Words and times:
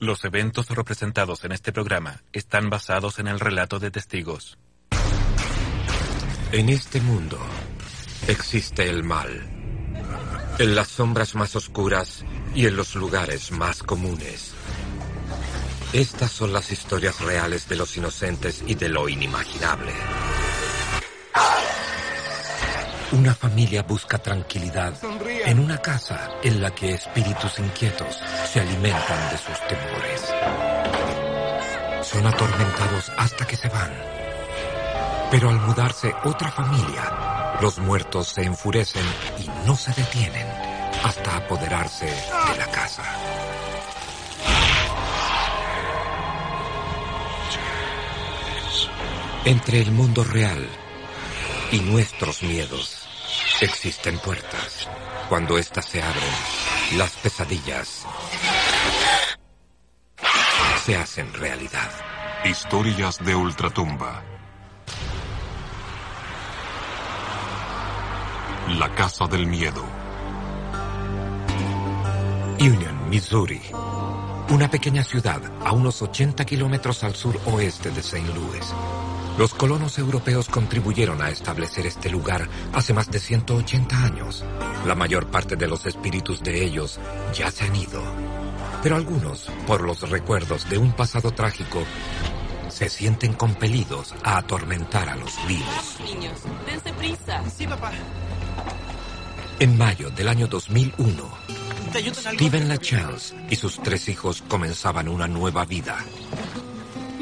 Los 0.00 0.24
eventos 0.24 0.68
representados 0.68 1.42
en 1.44 1.50
este 1.50 1.72
programa 1.72 2.22
están 2.32 2.70
basados 2.70 3.18
en 3.18 3.26
el 3.26 3.40
relato 3.40 3.80
de 3.80 3.90
testigos. 3.90 4.56
En 6.52 6.68
este 6.68 7.00
mundo 7.00 7.36
existe 8.28 8.88
el 8.88 9.02
mal. 9.02 9.28
En 10.60 10.76
las 10.76 10.86
sombras 10.86 11.34
más 11.34 11.56
oscuras 11.56 12.24
y 12.54 12.66
en 12.66 12.76
los 12.76 12.94
lugares 12.94 13.50
más 13.50 13.82
comunes. 13.82 14.54
Estas 15.92 16.30
son 16.30 16.52
las 16.52 16.70
historias 16.70 17.20
reales 17.20 17.68
de 17.68 17.74
los 17.74 17.96
inocentes 17.96 18.62
y 18.68 18.76
de 18.76 18.88
lo 18.90 19.08
inimaginable. 19.08 19.92
Una 23.10 23.34
familia 23.34 23.82
busca 23.84 24.18
tranquilidad 24.18 24.92
en 25.46 25.60
una 25.60 25.78
casa 25.78 26.28
en 26.42 26.60
la 26.60 26.74
que 26.74 26.92
espíritus 26.92 27.58
inquietos 27.58 28.20
se 28.46 28.60
alimentan 28.60 29.30
de 29.30 29.38
sus 29.38 29.58
temores. 29.66 30.34
Son 32.02 32.26
atormentados 32.26 33.10
hasta 33.16 33.46
que 33.46 33.56
se 33.56 33.70
van. 33.70 33.90
Pero 35.30 35.48
al 35.48 35.58
mudarse 35.58 36.14
otra 36.24 36.50
familia, 36.50 37.56
los 37.62 37.78
muertos 37.78 38.28
se 38.28 38.42
enfurecen 38.42 39.06
y 39.38 39.48
no 39.66 39.74
se 39.74 39.92
detienen 39.94 40.46
hasta 41.02 41.38
apoderarse 41.38 42.04
de 42.04 42.58
la 42.58 42.66
casa. 42.70 43.04
Entre 49.46 49.80
el 49.80 49.92
mundo 49.92 50.24
real 50.24 50.68
y 51.72 51.80
nuestros 51.80 52.42
miedos 52.42 53.07
existen 53.60 54.18
puertas. 54.18 54.88
Cuando 55.28 55.58
éstas 55.58 55.86
se 55.86 56.02
abren, 56.02 56.96
las 56.96 57.12
pesadillas 57.16 58.06
se 60.84 60.96
hacen 60.96 61.32
realidad. 61.34 61.90
Historias 62.44 63.18
de 63.24 63.34
Ultratumba. 63.34 64.22
La 68.78 68.94
Casa 68.94 69.26
del 69.26 69.46
Miedo. 69.46 69.84
Union, 72.60 73.08
Missouri. 73.08 73.60
Una 74.50 74.70
pequeña 74.70 75.04
ciudad 75.04 75.40
a 75.64 75.72
unos 75.72 76.00
80 76.00 76.44
kilómetros 76.44 77.04
al 77.04 77.14
sur 77.14 77.38
oeste 77.46 77.90
de 77.90 78.00
St. 78.00 78.26
Louis. 78.34 78.74
Los 79.38 79.54
colonos 79.54 79.96
europeos 79.98 80.48
contribuyeron 80.48 81.22
a 81.22 81.30
establecer 81.30 81.86
este 81.86 82.10
lugar 82.10 82.48
hace 82.72 82.92
más 82.92 83.08
de 83.08 83.20
180 83.20 84.04
años. 84.04 84.44
La 84.84 84.96
mayor 84.96 85.28
parte 85.28 85.54
de 85.54 85.68
los 85.68 85.86
espíritus 85.86 86.42
de 86.42 86.64
ellos 86.64 86.98
ya 87.32 87.48
se 87.52 87.64
han 87.64 87.76
ido. 87.76 88.02
Pero 88.82 88.96
algunos, 88.96 89.48
por 89.64 89.82
los 89.82 90.10
recuerdos 90.10 90.68
de 90.68 90.78
un 90.78 90.90
pasado 90.90 91.30
trágico, 91.30 91.84
se 92.68 92.88
sienten 92.88 93.32
compelidos 93.32 94.12
a 94.24 94.38
atormentar 94.38 95.08
a 95.08 95.14
los 95.14 95.32
vivos. 95.46 95.98
Niños, 96.04 96.40
dense 96.66 96.92
prisa. 96.94 97.40
Sí, 97.56 97.64
papá. 97.64 97.92
En 99.60 99.78
mayo 99.78 100.10
del 100.10 100.26
año 100.26 100.48
2001, 100.48 101.30
¿Te 101.92 101.98
ayudas 101.98 102.26
algo? 102.26 102.38
Steven 102.38 102.68
LaChance 102.68 103.36
y 103.48 103.56
sus 103.56 103.80
tres 103.82 104.08
hijos 104.08 104.42
comenzaban 104.48 105.08
una 105.08 105.28
nueva 105.28 105.64
vida. 105.64 105.96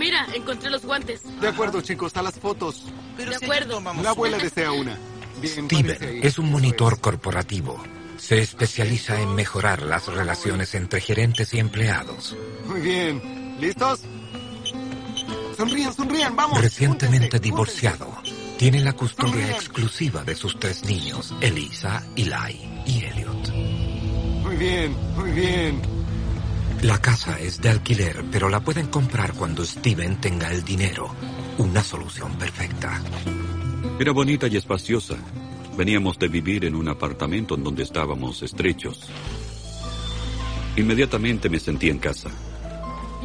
Mira, 0.07 0.25
encontré 0.35 0.71
los 0.71 0.83
guantes. 0.83 1.21
De 1.41 1.49
acuerdo, 1.49 1.81
chicos, 1.81 2.17
a 2.17 2.23
las 2.23 2.39
fotos. 2.39 2.85
Pero 3.17 3.33
De 3.33 3.39
si 3.39 3.45
acuerdo. 3.45 3.81
vamos. 3.81 4.05
La 4.05 4.11
abuela 4.11 4.39
desea 4.39 4.71
una. 4.71 4.97
Bien. 5.41 5.67
Steven 5.69 6.21
es 6.23 6.39
un 6.39 6.49
monitor 6.49 7.01
corporativo. 7.01 7.83
Se 8.17 8.39
especializa 8.39 9.21
en 9.21 9.35
mejorar 9.35 9.83
las 9.83 10.07
relaciones 10.07 10.77
entre 10.77 11.01
gerentes 11.01 11.53
y 11.55 11.59
empleados. 11.59 12.37
Muy 12.69 12.81
bien. 12.83 13.57
¿Listos? 13.61 14.03
Sonrían, 15.57 15.93
sonrían, 15.93 16.37
vamos. 16.37 16.61
Recientemente 16.61 17.41
divorciado, 17.41 18.07
tiene 18.59 18.79
la 18.79 18.93
custodia 18.93 19.51
exclusiva 19.51 20.23
de 20.23 20.37
sus 20.37 20.57
tres 20.61 20.85
niños, 20.85 21.35
Elisa, 21.41 22.07
Eli 22.15 22.85
y 22.87 23.05
Elliot. 23.07 23.49
Muy 24.45 24.57
bien, 24.57 24.97
muy 25.17 25.31
bien. 25.33 25.96
La 26.83 27.01
casa 27.01 27.39
es 27.41 27.61
de 27.61 27.71
alquiler, 27.71 28.25
pero 28.31 28.49
la 28.49 28.61
pueden 28.61 28.89
comprar 28.89 29.33
cuando 29.33 29.65
Steven 29.65 30.21
tenga 30.21 30.53
el 30.53 30.63
dinero. 30.63 31.09
Una 31.59 31.83
solución 31.83 32.33
perfecta. 32.37 33.01
Era 33.99 34.13
bonita 34.13 34.47
y 34.47 34.57
espaciosa. 34.57 35.17
Veníamos 35.77 36.19
de 36.19 36.29
vivir 36.29 36.65
en 36.65 36.75
un 36.75 36.89
apartamento 36.89 37.55
en 37.55 37.65
donde 37.65 37.83
estábamos 37.83 38.43
estrechos. 38.43 39.09
Inmediatamente 40.77 41.49
me 41.49 41.59
sentí 41.59 41.89
en 41.89 41.99
casa. 41.99 42.31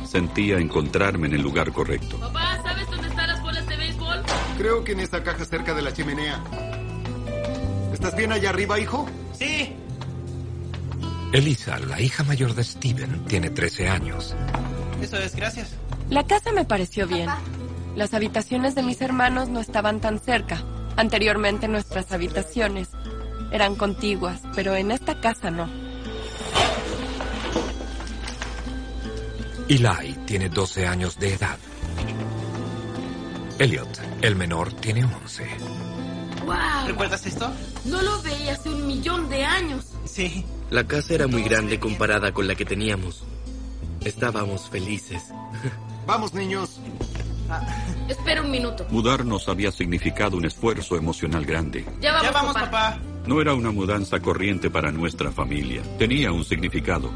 Sentía 0.06 0.57
encontrarme 0.57 1.28
en 1.28 1.33
el 1.33 1.41
lugar 1.41 1.72
correcto. 1.72 2.18
Papá, 2.19 2.59
¿sabes 2.63 2.89
dónde 2.89 3.09
están 3.09 3.28
las 3.28 3.41
bolas 3.41 3.68
de 3.68 3.78
béisbol? 3.78 4.23
Creo 4.57 4.83
que 4.83 4.94
en 4.94 5.01
esa 5.01 5.23
caja 5.23 5.45
cerca 5.45 5.73
de 5.73 5.81
la 5.81 5.94
chimenea. 5.94 6.41
¿Estás 7.94 8.16
bien 8.16 8.31
allá 8.31 8.50
arriba, 8.50 8.79
hijo? 8.79 9.07
Sí. 9.33 9.75
Elisa, 11.34 11.80
la 11.80 12.02
hija 12.02 12.24
mayor 12.24 12.53
de 12.56 12.64
Steven, 12.64 13.24
tiene 13.25 13.50
13 13.50 13.88
años. 13.88 14.36
Eso 15.02 15.18
es, 15.18 15.36
gracias. 15.36 15.69
La 16.09 16.25
casa 16.25 16.52
me 16.52 16.66
pareció 16.66 17.08
bien. 17.08 17.30
Las 17.96 18.14
habitaciones 18.14 18.75
de 18.75 18.84
mis 18.84 19.02
hermanos 19.02 19.47
no 19.47 19.62
estaban 19.62 20.02
tan 20.02 20.19
cerca. 20.19 20.62
Anteriormente 20.97 21.69
nuestras 21.69 22.12
habitaciones 22.12 22.90
eran 23.52 23.75
contiguas, 23.75 24.42
pero 24.56 24.75
en 24.75 24.92
esta 24.92 25.22
casa 25.22 25.52
no. 25.52 25.69
Eli 29.69 30.18
tiene 30.25 30.50
12 30.50 30.86
años 30.86 31.18
de 31.18 31.34
edad. 31.34 31.58
Elliot, 33.58 34.02
el 34.22 34.36
menor, 34.36 34.74
tiene 34.74 35.06
11. 35.06 35.48
¡Wow! 36.46 36.88
¿Recuerdas 36.88 37.25
esto? 37.25 37.52
No 37.85 38.02
lo 38.02 38.22
veía 38.22 38.53
hace 38.53 38.69
un 38.69 38.88
millón 38.88 39.29
de 39.29 39.44
años. 39.44 39.85
Sí. 40.06 40.46
La 40.69 40.85
casa 40.85 41.13
era 41.13 41.28
muy 41.28 41.44
grande 41.44 41.79
comparada 41.79 42.34
con 42.34 42.47
la 42.47 42.56
que 42.56 42.66
teníamos. 42.66 43.24
Estábamos 44.03 44.69
felices. 44.69 45.24
Vamos, 46.06 46.34
niños. 46.34 46.80
Espera 48.07 48.41
un 48.41 48.50
minuto. 48.50 48.85
Mudarnos 48.90 49.47
había 49.50 49.72
significado 49.72 50.38
un 50.38 50.46
esfuerzo 50.46 50.96
emocional 50.96 51.46
grande. 51.46 51.85
Ya 52.00 52.13
vamos, 52.13 52.24
ya 52.24 52.31
vamos, 52.31 52.53
papá. 52.53 52.72
papá. 52.72 53.00
No 53.28 53.41
era 53.41 53.53
una 53.53 53.72
mudanza 53.72 54.19
corriente 54.19 54.69
para 54.69 54.91
nuestra 54.91 55.31
familia. 55.31 55.84
Tenía 56.00 56.31
un 56.31 56.44
significado. 56.44 57.12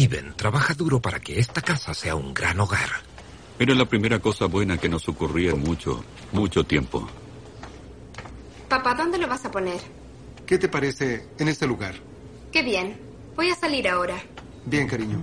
Steven 0.00 0.32
trabaja 0.34 0.72
duro 0.72 0.98
para 0.98 1.20
que 1.20 1.38
esta 1.38 1.60
casa 1.60 1.92
sea 1.92 2.14
un 2.14 2.32
gran 2.32 2.58
hogar. 2.58 2.88
Era 3.58 3.74
la 3.74 3.84
primera 3.84 4.18
cosa 4.18 4.46
buena 4.46 4.78
que 4.78 4.88
nos 4.88 5.06
ocurría 5.10 5.50
en 5.50 5.60
mucho, 5.60 6.02
mucho 6.32 6.64
tiempo. 6.64 7.06
Papá, 8.66 8.94
¿dónde 8.94 9.18
lo 9.18 9.28
vas 9.28 9.44
a 9.44 9.50
poner? 9.50 9.78
¿Qué 10.46 10.56
te 10.56 10.68
parece 10.68 11.28
en 11.38 11.48
este 11.48 11.66
lugar? 11.66 11.96
Qué 12.50 12.62
bien. 12.62 12.98
Voy 13.36 13.50
a 13.50 13.54
salir 13.54 13.88
ahora. 13.88 14.16
Bien, 14.64 14.88
cariño. 14.88 15.20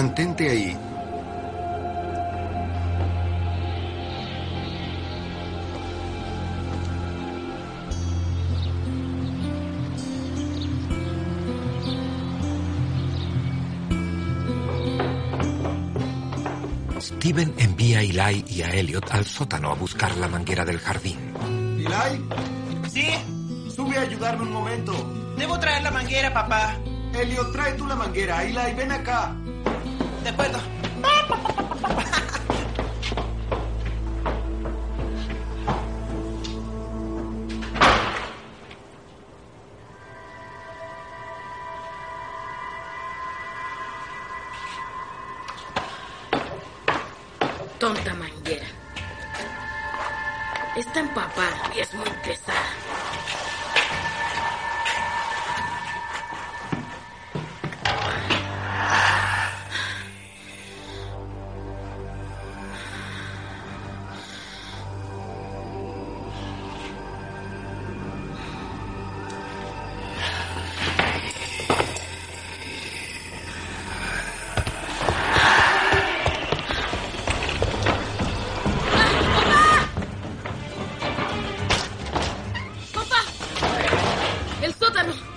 Mantente 0.00 0.48
ahí. 0.48 0.74
Steven 16.98 17.54
envía 17.58 17.98
a 17.98 18.00
Eli 18.00 18.44
y 18.48 18.62
a 18.62 18.70
Elliot 18.70 19.04
al 19.10 19.26
sótano 19.26 19.70
a 19.70 19.74
buscar 19.74 20.16
la 20.16 20.28
manguera 20.28 20.64
del 20.64 20.78
jardín. 20.78 21.18
¿Eli? 21.76 22.24
¿Sí? 22.88 23.10
Sube 23.76 23.98
a 23.98 24.00
ayudarme 24.00 24.44
un 24.44 24.52
momento. 24.52 24.94
Debo 25.36 25.60
traer 25.60 25.82
la 25.82 25.90
manguera, 25.90 26.32
papá. 26.32 26.78
Elliot, 27.12 27.52
trae 27.52 27.72
tú 27.74 27.86
la 27.86 27.96
manguera. 27.96 28.42
Eli, 28.44 28.74
ven 28.74 28.92
acá. 28.92 29.36
De 30.22 30.28
acuerdo. 30.28 30.79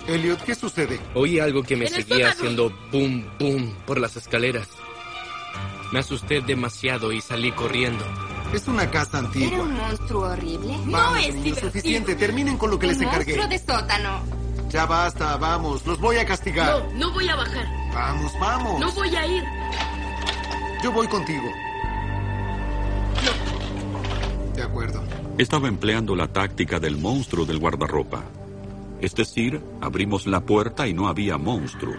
Elliot, 0.06 0.42
¿qué 0.42 0.54
sucede? 0.54 1.00
Oí 1.14 1.38
algo 1.40 1.62
que 1.62 1.76
me 1.76 1.86
seguía 1.88 2.30
sótano. 2.30 2.30
haciendo 2.30 2.72
boom, 2.92 3.26
boom 3.38 3.74
por 3.86 3.98
las 3.98 4.16
escaleras. 4.16 4.68
Me 5.92 6.00
asusté 6.00 6.40
demasiado 6.40 7.12
y 7.12 7.20
salí 7.20 7.52
corriendo. 7.52 8.04
Es 8.52 8.68
una 8.68 8.90
casa 8.90 9.18
¿Era 9.18 9.26
antigua. 9.26 9.60
un 9.60 9.74
monstruo 9.74 10.22
horrible? 10.30 10.76
Vamos, 10.86 11.18
es 11.26 11.34
niños, 11.34 11.58
suficiente. 11.58 12.14
Terminen 12.14 12.56
con 12.58 12.70
lo 12.70 12.78
que 12.78 12.88
les 12.88 12.98
un 12.98 13.04
encargué. 13.04 13.36
monstruo 13.36 13.48
de 13.48 13.58
sótano. 13.58 14.22
Ya 14.70 14.86
basta, 14.86 15.36
vamos. 15.36 15.86
Los 15.86 15.98
voy 16.00 16.16
a 16.16 16.26
castigar. 16.26 16.84
No, 16.92 17.06
no 17.08 17.12
voy 17.12 17.28
a 17.28 17.36
bajar. 17.36 17.66
Vamos, 17.94 18.32
vamos. 18.40 18.80
No 18.80 18.92
voy 18.92 19.14
a 19.16 19.26
ir. 19.26 19.42
Yo 20.82 20.92
voy 20.92 21.06
contigo. 21.06 21.48
De 24.54 24.62
acuerdo. 24.62 25.02
Estaba 25.38 25.68
empleando 25.68 26.14
la 26.14 26.28
táctica 26.28 26.78
del 26.78 26.96
monstruo 26.98 27.44
del 27.44 27.58
guardarropa. 27.58 28.22
Es 29.04 29.14
decir, 29.14 29.60
abrimos 29.82 30.26
la 30.26 30.40
puerta 30.40 30.88
y 30.88 30.94
no 30.94 31.08
había 31.08 31.36
monstruo. 31.36 31.94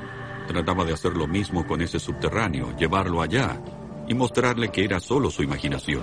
Trataba 0.47 0.83
de 0.85 0.93
hacer 0.93 1.15
lo 1.15 1.27
mismo 1.27 1.67
con 1.67 1.83
ese 1.83 1.99
subterráneo, 1.99 2.75
llevarlo 2.79 3.21
allá 3.21 3.61
y 4.07 4.15
mostrarle 4.15 4.69
que 4.69 4.83
era 4.83 4.99
solo 4.99 5.29
su 5.29 5.43
imaginación. 5.43 6.01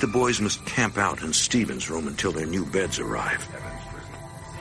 The 0.00 0.06
boys 0.06 0.40
must 0.40 0.64
camp 0.64 0.96
out 0.96 1.22
in 1.22 1.32
Stephen's 1.32 1.90
room 1.90 2.08
until 2.08 2.32
their 2.32 2.46
new 2.46 2.64
beds 2.64 2.98
arrive. 2.98 3.46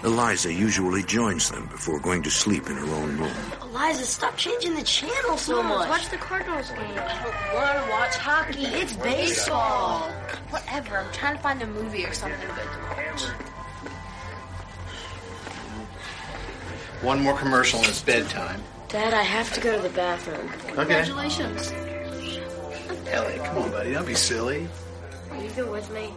Eliza 0.03 0.53
usually 0.53 1.03
joins 1.03 1.50
them 1.50 1.65
before 1.68 2.00
going 2.00 2.24
to 2.24 2.31
sleep 2.31 2.68
in 2.68 2.75
her 2.75 2.94
own 2.95 3.18
room. 3.18 3.36
Eliza, 3.62 4.06
stop 4.06 4.38
changing 4.38 4.75
the 4.75 4.83
channel 4.83 5.38
so 5.38 5.62
much. 5.62 5.89
watch 5.89 6.09
the 6.09 6.18
Cardinals 6.18 6.69
game. 6.69 6.80
I 6.80 7.24
don't 7.24 7.56
want 7.56 7.86
to 7.86 7.91
watch 7.91 8.15
hockey. 8.15 8.65
It's 8.65 8.94
baseball. 8.94 10.09
Whatever. 10.50 11.00
I'm 11.00 11.12
trying 11.12 11.36
to 11.36 11.42
find 11.42 11.62
a 11.62 11.68
movie 11.68 12.06
or 12.06 12.13
something 12.13 12.39
good 12.39 12.56
to 12.56 12.80
watch. 13.01 13.24
One 17.01 17.21
more 17.21 17.38
commercial 17.38 17.80
and 17.80 17.88
it's 17.88 18.01
bedtime. 18.01 18.62
Dad, 18.89 19.13
I 19.13 19.24
have 19.24 19.53
to 19.53 19.62
go 19.62 19.75
to 19.75 19.81
the 19.81 19.89
bathroom. 19.89 20.50
Okay. 20.50 20.75
Congratulations. 20.75 21.71
Ellie, 23.09 23.38
come 23.38 23.57
on, 23.57 23.71
buddy. 23.71 23.94
Don't 23.94 24.06
be 24.06 24.15
silly. 24.15 24.68
Will 25.39 25.45
you 25.45 25.51
go 25.51 25.71
with 25.71 25.89
me? 25.91 26.13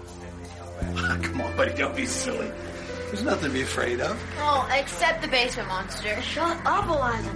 Ah, 0.96 1.16
come 1.22 1.40
on, 1.42 1.56
buddy. 1.56 1.72
Don't 1.74 1.94
be 1.94 2.06
silly. 2.06 2.50
There's 3.06 3.22
nothing 3.22 3.50
to 3.50 3.54
be 3.54 3.62
afraid 3.62 4.00
of. 4.00 4.20
Oh, 4.38 4.68
except 4.76 5.22
the 5.22 5.28
basement 5.28 5.68
monster. 5.68 6.20
Shut 6.22 6.58
up, 6.66 6.88
Eliza. 6.88 7.30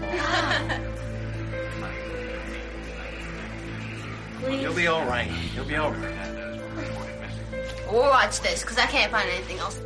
Please. 4.40 4.62
You'll 4.62 4.74
be 4.74 4.88
all 4.88 5.06
right. 5.06 5.30
You'll 5.54 5.64
be 5.64 5.76
all 5.76 5.92
right. 5.92 6.60
We'll 7.88 8.00
watch 8.00 8.40
this 8.40 8.62
because 8.62 8.78
I 8.78 8.86
can't 8.86 9.12
find 9.12 9.30
anything 9.30 9.60
else. 9.60 9.80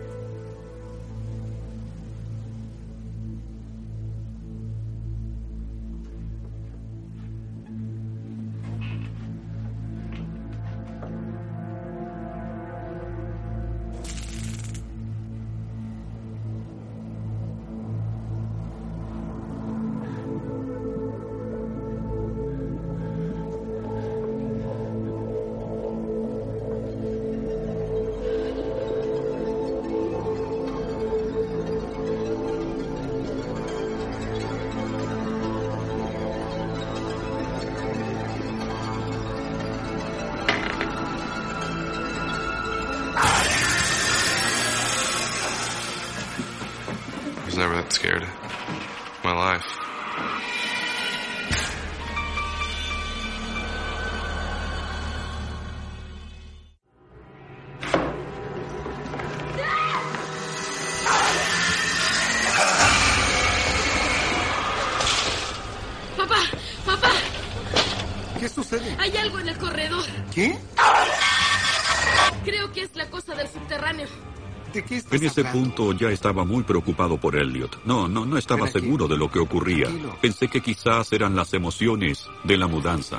En 74.74 75.24
ese 75.24 75.40
hablando? 75.40 75.60
punto 75.60 75.92
ya 75.92 76.10
estaba 76.10 76.44
muy 76.44 76.62
preocupado 76.62 77.18
por 77.18 77.36
Elliot. 77.36 77.84
No, 77.84 78.08
no, 78.08 78.24
no 78.24 78.38
estaba 78.38 78.68
seguro 78.68 79.08
de 79.08 79.16
lo 79.16 79.30
que 79.30 79.38
ocurría. 79.38 79.86
Tranquilo. 79.86 80.16
Pensé 80.20 80.48
que 80.48 80.60
quizás 80.60 81.12
eran 81.12 81.34
las 81.34 81.52
emociones 81.54 82.26
de 82.44 82.56
la 82.56 82.66
mudanza. 82.66 83.18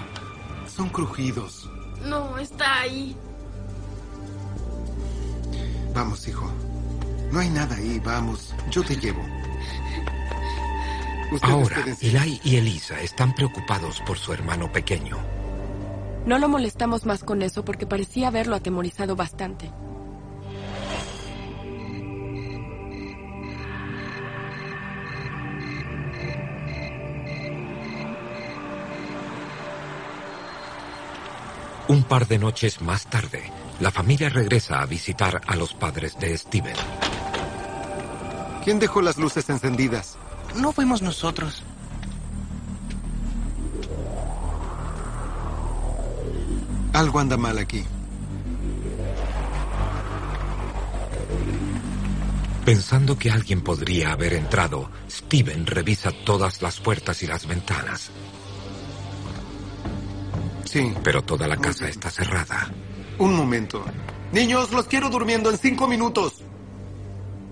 Son 0.67 0.89
crujidos. 0.89 1.70
No, 2.05 2.38
está 2.38 2.81
ahí. 2.81 3.15
Vamos, 5.93 6.27
hijo. 6.27 6.51
No 7.31 7.39
hay 7.39 7.50
nada 7.50 7.75
ahí, 7.75 8.00
vamos. 8.03 8.53
Yo 8.70 8.84
te 8.84 8.96
llevo. 8.96 9.22
Ustedes 11.31 11.53
Ahora. 11.53 11.86
Eli 12.01 12.41
y 12.43 12.58
Elisa 12.58 13.00
están 13.01 13.34
preocupados 13.34 14.01
por 14.01 14.17
su 14.17 14.34
hermano 14.34 14.72
pequeño. 14.72 15.17
No 16.25 16.38
lo 16.38 16.50
molestamos 16.50 17.05
más 17.05 17.24
con 17.24 17.41
eso 17.41 17.65
porque 17.65 17.88
parecía 17.88 18.27
haberlo 18.27 18.55
atemorizado 18.55 19.15
bastante. 19.15 19.72
Un 31.91 32.03
par 32.03 32.25
de 32.25 32.39
noches 32.39 32.79
más 32.79 33.05
tarde, 33.07 33.51
la 33.81 33.91
familia 33.91 34.29
regresa 34.29 34.81
a 34.81 34.86
visitar 34.86 35.41
a 35.45 35.57
los 35.57 35.74
padres 35.74 36.17
de 36.17 36.38
Steven. 36.38 36.74
¿Quién 38.63 38.79
dejó 38.79 39.01
las 39.01 39.17
luces 39.17 39.50
encendidas? 39.50 40.17
No 40.55 40.71
fuimos 40.71 41.01
nosotros. 41.01 41.62
Algo 46.93 47.19
anda 47.19 47.36
mal 47.36 47.57
aquí. 47.57 47.83
Pensando 52.63 53.17
que 53.17 53.31
alguien 53.31 53.60
podría 53.60 54.13
haber 54.13 54.31
entrado, 54.31 54.89
Steven 55.10 55.65
revisa 55.65 56.13
todas 56.24 56.62
las 56.62 56.79
puertas 56.79 57.21
y 57.21 57.27
las 57.27 57.45
ventanas. 57.45 58.12
Sí. 60.72 60.94
Pero 61.04 61.22
toda 61.22 61.50
la 61.50 61.58
casa 61.58 61.90
está 61.90 62.10
cerrada. 62.10 62.72
Un 63.18 63.36
momento. 63.36 63.84
Niños, 64.32 64.72
los 64.72 64.86
quiero 64.86 65.10
durmiendo 65.10 65.50
en 65.50 65.58
cinco 65.58 65.86
minutos. 65.86 66.44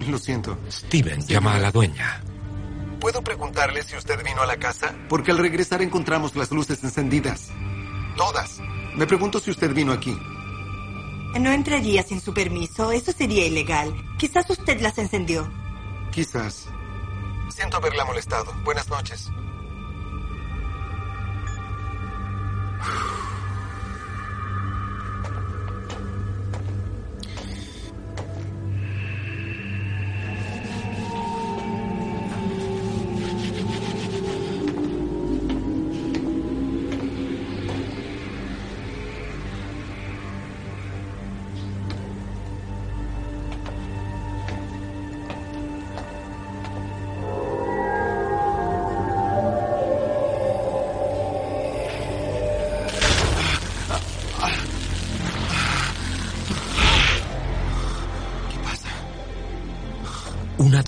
Lo 0.07 0.17
siento. 0.17 0.57
Steven 0.71 1.27
llama 1.27 1.55
a 1.55 1.59
la 1.59 1.69
dueña. 1.69 2.23
¿Puedo 3.01 3.21
preguntarle 3.21 3.83
si 3.83 3.97
usted 3.97 4.23
vino 4.23 4.41
a 4.41 4.45
la 4.45 4.55
casa? 4.55 4.95
Porque 5.09 5.31
al 5.31 5.37
regresar 5.37 5.81
encontramos 5.81 6.33
las 6.37 6.49
luces 6.51 6.81
encendidas. 6.81 7.49
Todas. 8.15 8.61
Me 8.95 9.05
pregunto 9.05 9.41
si 9.41 9.51
usted 9.51 9.73
vino 9.73 9.91
aquí. 9.91 10.17
No 11.37 11.51
entraría 11.51 12.03
sin 12.03 12.21
su 12.21 12.33
permiso. 12.33 12.93
Eso 12.93 13.11
sería 13.11 13.45
ilegal. 13.45 13.93
Quizás 14.17 14.49
usted 14.49 14.79
las 14.79 14.97
encendió. 14.97 15.51
Quizás. 16.11 16.69
Siento 17.49 17.75
haberla 17.75 18.05
molestado. 18.05 18.53
Buenas 18.63 18.87
noches. 18.87 19.29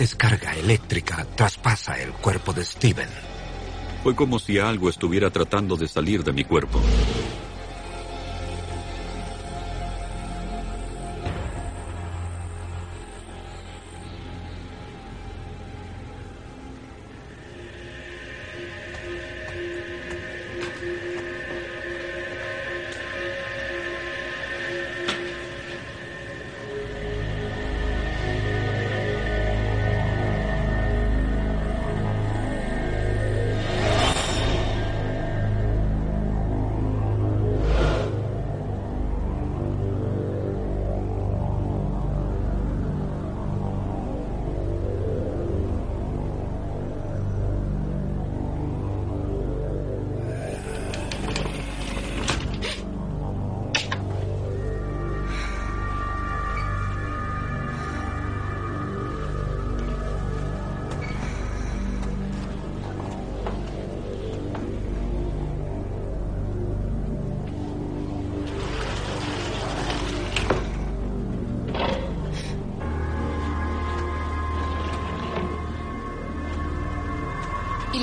Descarga 0.01 0.55
eléctrica 0.55 1.27
traspasa 1.35 2.01
el 2.01 2.11
cuerpo 2.13 2.53
de 2.53 2.65
Steven. 2.65 3.07
Fue 4.01 4.15
como 4.15 4.39
si 4.39 4.57
algo 4.57 4.89
estuviera 4.89 5.29
tratando 5.29 5.77
de 5.77 5.87
salir 5.87 6.23
de 6.23 6.33
mi 6.33 6.43
cuerpo. 6.43 6.81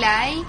Eli. 0.09 0.48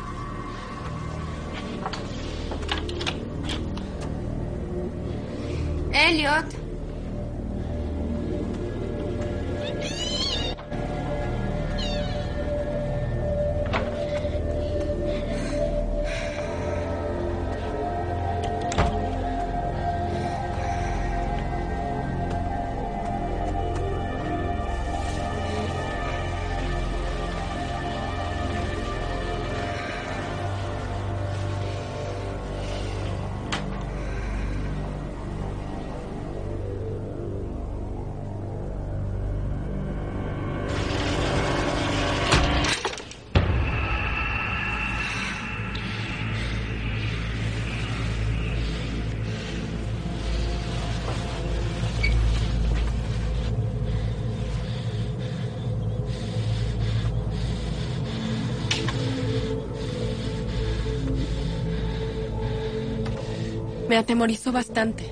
Me 63.89 63.97
atemorizó 63.97 64.51
bastante. 64.51 65.11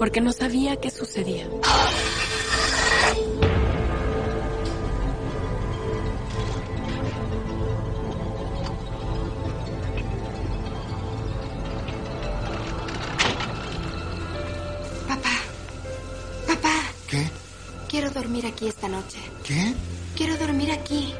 Porque 0.00 0.20
no 0.20 0.32
sabía 0.32 0.74
qué 0.80 0.90
sucedía. 0.90 1.48
Papá. 15.06 15.30
Papá. 16.48 16.82
¿Qué? 17.08 17.30
Quiero 17.88 18.10
dormir 18.10 18.44
aquí 18.46 18.66
esta 18.66 18.88
noche. 18.88 19.18
¿Qué? 19.44 19.72
Quiero 20.16 20.36
dormir 20.36 20.72
aquí. 20.72 21.14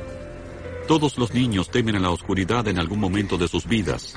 Todos 0.89 1.19
los 1.19 1.33
niños 1.33 1.71
temen 1.71 1.95
a 1.95 2.01
la 2.01 2.11
oscuridad 2.11 2.67
en 2.67 2.81
algún 2.81 2.99
momento 2.99 3.39
de 3.39 3.47
sus 3.47 3.65
vidas. 3.65 4.17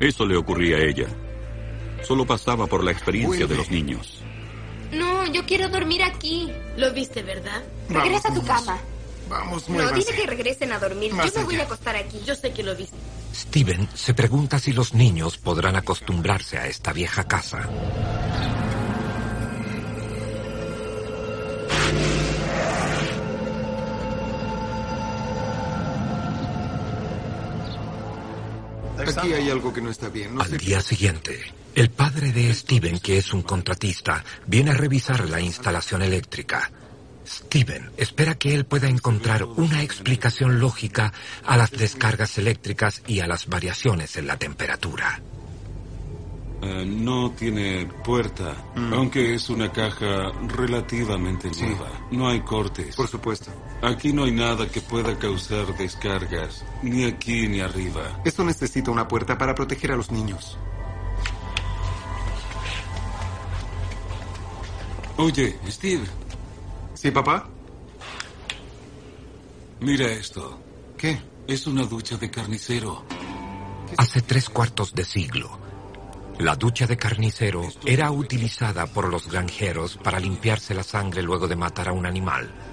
Eso 0.00 0.24
le 0.24 0.38
ocurría 0.38 0.78
a 0.78 0.80
ella. 0.80 1.06
Solo 2.10 2.26
pasaba 2.26 2.66
por 2.66 2.82
la 2.82 2.90
experiencia 2.90 3.46
de 3.46 3.54
los 3.54 3.70
niños. 3.70 4.20
No, 4.90 5.24
yo 5.26 5.46
quiero 5.46 5.68
dormir 5.68 6.02
aquí. 6.02 6.52
Lo 6.76 6.92
viste, 6.92 7.22
¿verdad? 7.22 7.62
Regresa 7.88 8.30
a 8.30 8.34
tu 8.34 8.42
cama. 8.42 8.78
Vamos, 9.28 9.68
No, 9.68 9.92
dile 9.92 10.12
que 10.16 10.26
regresen 10.26 10.72
a 10.72 10.80
dormir. 10.80 11.14
Más 11.14 11.32
Yo 11.32 11.38
me 11.38 11.44
voy 11.44 11.54
a 11.60 11.62
acostar 11.62 11.94
aquí. 11.94 12.20
Yo 12.26 12.34
sé 12.34 12.52
que 12.52 12.64
lo 12.64 12.74
viste. 12.74 12.96
Steven 13.32 13.88
se 13.94 14.12
pregunta 14.12 14.58
si 14.58 14.72
los 14.72 14.92
niños 14.92 15.38
podrán 15.38 15.76
acostumbrarse 15.76 16.58
a 16.58 16.66
esta 16.66 16.92
vieja 16.92 17.28
casa. 17.28 17.68
Aquí 29.18 29.32
hay 29.32 29.50
algo 29.50 29.72
que 29.72 29.80
no 29.80 29.90
está 29.90 30.08
bien. 30.08 30.34
No 30.34 30.42
Al 30.42 30.50
sé 30.50 30.58
día 30.58 30.80
siguiente, 30.80 31.40
el 31.74 31.90
padre 31.90 32.32
de 32.32 32.52
Steven, 32.54 32.98
que 32.98 33.18
es 33.18 33.32
un 33.32 33.42
contratista, 33.42 34.24
viene 34.46 34.70
a 34.70 34.74
revisar 34.74 35.28
la 35.28 35.40
instalación 35.40 36.02
eléctrica. 36.02 36.70
Steven 37.26 37.90
espera 37.96 38.34
que 38.34 38.54
él 38.54 38.64
pueda 38.64 38.88
encontrar 38.88 39.44
una 39.44 39.82
explicación 39.82 40.58
lógica 40.58 41.12
a 41.44 41.56
las 41.56 41.70
descargas 41.70 42.38
eléctricas 42.38 43.02
y 43.06 43.20
a 43.20 43.26
las 43.26 43.46
variaciones 43.46 44.16
en 44.16 44.26
la 44.26 44.36
temperatura. 44.36 45.20
Eh, 46.62 46.84
no 46.84 47.30
tiene 47.30 47.86
puerta, 48.04 48.54
aunque 48.92 49.34
es 49.34 49.48
una 49.48 49.72
caja 49.72 50.30
relativamente 50.48 51.50
nueva. 51.58 52.08
No 52.10 52.28
hay 52.28 52.40
cortes. 52.40 52.96
Por 52.96 53.08
supuesto. 53.08 53.50
Aquí 53.82 54.12
no 54.12 54.24
hay 54.24 54.32
nada 54.32 54.68
que 54.68 54.80
pueda 54.82 55.18
causar 55.18 55.74
descargas, 55.76 56.64
ni 56.82 57.04
aquí 57.04 57.48
ni 57.48 57.60
arriba. 57.60 58.20
Esto 58.24 58.44
necesita 58.44 58.90
una 58.90 59.08
puerta 59.08 59.38
para 59.38 59.54
proteger 59.54 59.92
a 59.92 59.96
los 59.96 60.10
niños. 60.10 60.58
Oye, 65.16 65.58
Steve. 65.68 66.04
¿Sí, 66.94 67.10
papá? 67.10 67.48
Mira 69.80 70.10
esto. 70.12 70.60
¿Qué? 70.98 71.20
Es 71.46 71.66
una 71.66 71.84
ducha 71.84 72.18
de 72.18 72.30
carnicero. 72.30 73.04
Hace 73.96 74.20
tres 74.20 74.50
cuartos 74.50 74.94
de 74.94 75.04
siglo, 75.04 75.58
la 76.38 76.54
ducha 76.54 76.86
de 76.86 76.96
carnicero 76.96 77.62
era 77.84 78.10
utilizada 78.10 78.86
por 78.86 79.08
los 79.08 79.28
granjeros 79.28 79.98
para 80.02 80.20
limpiarse 80.20 80.74
la 80.74 80.82
sangre 80.82 81.22
luego 81.22 81.48
de 81.48 81.56
matar 81.56 81.88
a 81.88 81.92
un 81.92 82.06
animal. 82.06 82.69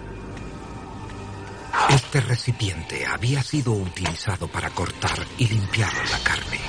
Este 1.89 2.19
recipiente 2.21 3.05
había 3.05 3.41
sido 3.41 3.71
utilizado 3.71 4.47
para 4.47 4.69
cortar 4.69 5.19
y 5.37 5.47
limpiar 5.47 5.93
la 6.11 6.19
carne. 6.19 6.59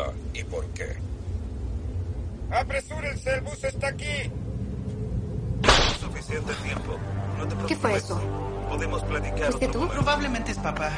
Era 0.00 0.12
y 0.34 0.44
por 0.44 0.66
qué? 0.68 0.96
¡Apresúrense! 2.50 3.30
¡El 3.34 3.40
bus 3.42 3.64
está 3.64 3.88
aquí! 3.88 4.30
Suficiente 6.00 6.52
tiempo. 6.64 6.96
No 7.38 7.46
te 7.46 7.66
¿Qué 7.66 7.76
fue 7.76 7.96
eso? 7.96 8.20
Podemos 8.68 9.02
platicar 9.04 9.50
¿Fuiste 9.52 9.66
otro 9.66 9.72
tú? 9.72 9.78
momento. 9.78 9.94
Probablemente 9.94 10.50
es 10.52 10.58
papá. 10.58 10.90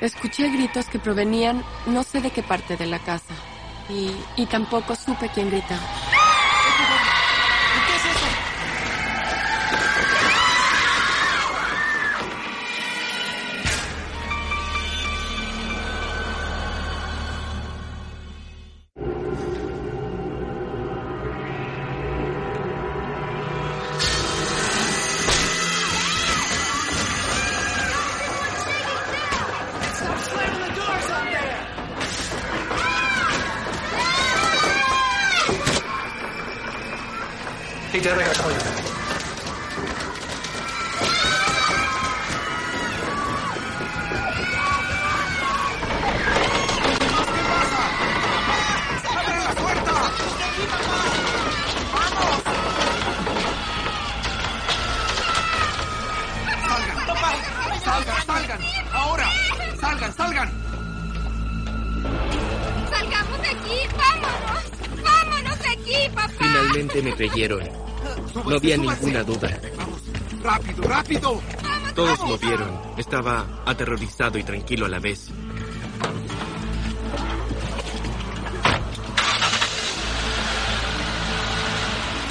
Escuché 0.00 0.48
gritos 0.48 0.86
que 0.86 0.98
provenían 0.98 1.62
no 1.86 2.02
sé 2.02 2.20
de 2.20 2.30
qué 2.30 2.42
parte 2.42 2.76
de 2.76 2.86
la 2.86 2.98
casa. 3.00 3.34
Y, 3.88 4.12
y 4.36 4.46
tampoco 4.46 4.94
supe 4.94 5.28
quién 5.34 5.50
gritaba. 5.50 5.99
No 68.50 68.56
había 68.56 68.76
ninguna 68.76 69.22
duda. 69.22 69.60
¡Rápido, 70.42 70.82
rápido! 70.82 71.40
Todos 71.94 72.18
lo 72.28 72.36
vieron. 72.36 72.80
Estaba 72.96 73.62
aterrorizado 73.64 74.38
y 74.38 74.42
tranquilo 74.42 74.86
a 74.86 74.88
la 74.88 74.98
vez. 74.98 75.30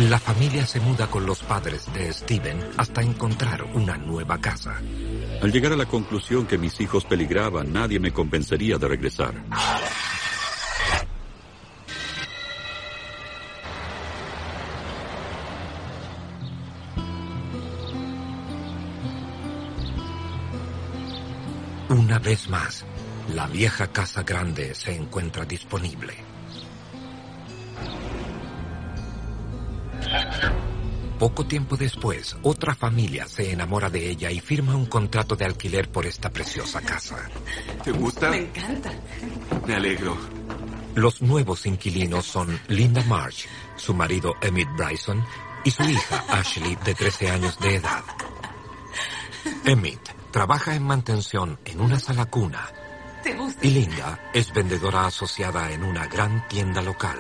La 0.10 0.20
familia 0.20 0.66
se 0.66 0.82
muda 0.82 1.08
con 1.08 1.26
los 1.26 1.42
padres 1.44 1.86
de 1.94 2.12
Steven 2.12 2.72
hasta 2.76 3.02
encontrar 3.02 3.64
una 3.74 3.96
nueva 3.96 4.42
casa. 4.42 4.82
Al 5.42 5.52
llegar 5.54 5.72
a 5.72 5.78
la 5.78 5.86
conclusión 5.86 6.46
que 6.48 6.58
mis 6.58 6.82
hijos 6.82 7.06
peligraban, 7.06 7.72
nadie 7.72 7.98
me 7.98 8.12
convencería 8.12 8.78
de 8.78 8.90
regresar. 8.90 9.36
Una 22.20 22.28
vez 22.28 22.50
más, 22.50 22.86
la 23.34 23.48
vieja 23.48 23.88
casa 23.94 24.24
grande 24.24 24.76
se 24.76 24.94
encuentra 24.94 25.46
disponible. 25.46 26.14
Poco 31.18 31.46
tiempo 31.46 31.78
después, 31.78 32.36
otra 32.44 32.76
familia 32.76 33.26
se 33.26 33.54
enamora 33.54 33.90
de 33.90 34.10
ella 34.10 34.30
y 34.32 34.42
firma 34.42 34.76
un 34.76 34.88
contrato 34.88 35.38
de 35.38 35.46
alquiler 35.46 35.90
por 35.90 36.06
esta 36.06 36.30
preciosa 36.30 36.82
casa. 36.82 37.16
¿Te 37.86 37.94
gusta? 37.94 38.32
Me 38.32 38.40
encanta. 38.40 38.92
Me 39.66 39.76
alegro. 39.76 40.18
Los 40.96 41.22
nuevos 41.22 41.66
inquilinos 41.66 42.26
son 42.26 42.60
Linda 42.68 43.02
March, 43.06 43.48
su 43.78 43.94
marido 43.94 44.36
Emmett 44.42 44.68
Bryson 44.76 45.24
y 45.64 45.72
su 45.72 45.84
hija 45.84 46.26
Ashley 46.38 46.78
de 46.84 46.94
13 46.96 47.32
años 47.32 47.58
de 47.60 47.76
edad. 47.76 48.04
Emmett 49.64 50.19
trabaja 50.32 50.76
en 50.76 50.84
mantención 50.84 51.60
en 51.66 51.82
una 51.82 52.00
sala 52.00 52.26
cuna 52.26 52.68
¿Te 53.24 53.34
gusta? 53.36 53.66
y 53.66 53.72
Linda 53.72 54.20
es 54.34 54.54
vendedora 54.54 55.06
asociada 55.08 55.72
en 55.72 55.84
una 55.84 56.08
gran 56.08 56.48
tienda 56.48 56.82
local. 56.82 57.18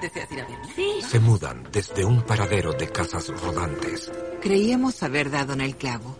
¿Deseas 0.00 0.30
ir 0.32 0.40
a 0.40 0.44
verme? 0.46 0.72
Sí. 0.74 1.00
Se 1.08 1.20
mudan 1.20 1.66
desde 1.72 2.04
un 2.04 2.22
paradero 2.22 2.72
de 2.72 2.88
casas 2.88 3.28
rodantes. 3.40 4.10
Creíamos 4.42 5.02
haber 5.02 5.30
dado 5.30 5.52
en 5.52 5.60
el 5.60 5.76
clavo. 5.76 6.16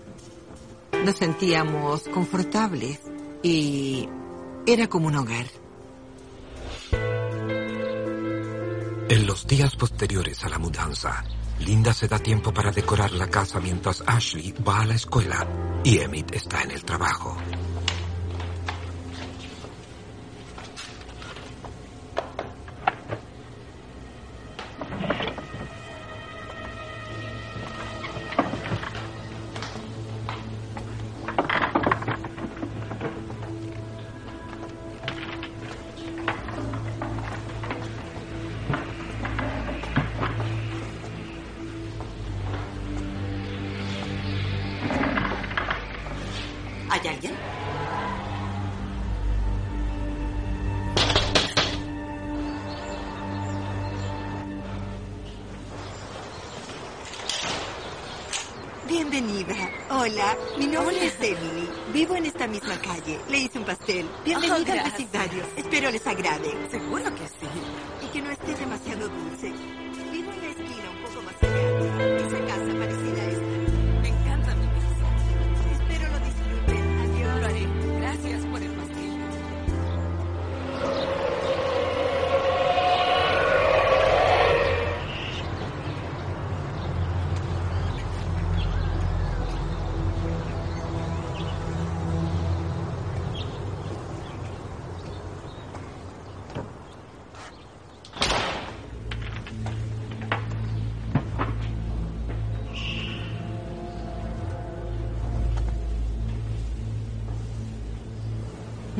Nos 1.04 1.16
sentíamos 1.16 2.04
confortables 2.04 3.00
y 3.42 4.08
era 4.66 4.86
como 4.86 5.08
un 5.08 5.16
hogar. 5.16 5.46
En 9.08 9.26
los 9.26 9.46
días 9.46 9.76
posteriores 9.76 10.42
a 10.44 10.48
la 10.48 10.58
mudanza, 10.58 11.24
Linda 11.64 11.94
se 11.94 12.08
da 12.08 12.18
tiempo 12.18 12.52
para 12.52 12.72
decorar 12.72 13.12
la 13.12 13.28
casa 13.28 13.60
mientras 13.60 14.02
Ashley 14.04 14.52
va 14.66 14.80
a 14.80 14.86
la 14.86 14.94
escuela 14.94 15.46
y 15.84 15.98
Emmett 15.98 16.34
está 16.34 16.62
en 16.62 16.72
el 16.72 16.84
trabajo. 16.84 17.36
Hola, 60.02 60.36
mi 60.58 60.66
nombre 60.66 61.06
es 61.06 61.14
Emily. 61.20 61.68
Vivo 61.92 62.16
en 62.16 62.26
esta 62.26 62.48
misma 62.48 62.76
calle. 62.80 63.20
Le 63.30 63.38
hice 63.38 63.56
un 63.60 63.64
pastel. 63.64 64.04
Bienvenida 64.24 64.74
Oh, 64.74 64.82
al 64.82 64.90
vecindario. 64.90 65.44
Espero 65.56 65.92
les 65.92 66.04
agrade. 66.04 66.50
Seguro 66.72 67.01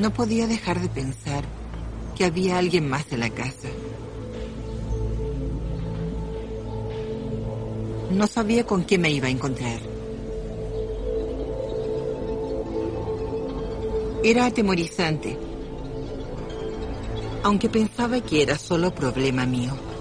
No 0.02 0.12
podía 0.12 0.48
dejar 0.48 0.80
de 0.80 0.88
pensar 0.88 1.44
que 2.16 2.24
había 2.24 2.58
alguien 2.58 2.88
más 2.88 3.04
en 3.12 3.20
la 3.20 3.30
casa. 3.30 3.68
No 8.10 8.26
sabía 8.26 8.66
con 8.66 8.82
quién 8.82 9.00
me 9.00 9.12
iba 9.12 9.28
a 9.28 9.30
encontrar. 9.30 9.78
Era 14.24 14.46
atemorizante, 14.46 15.38
aunque 17.44 17.68
pensaba 17.68 18.20
que 18.20 18.42
era 18.42 18.58
solo 18.58 18.92
problema 18.92 19.46
mío. 19.46 19.91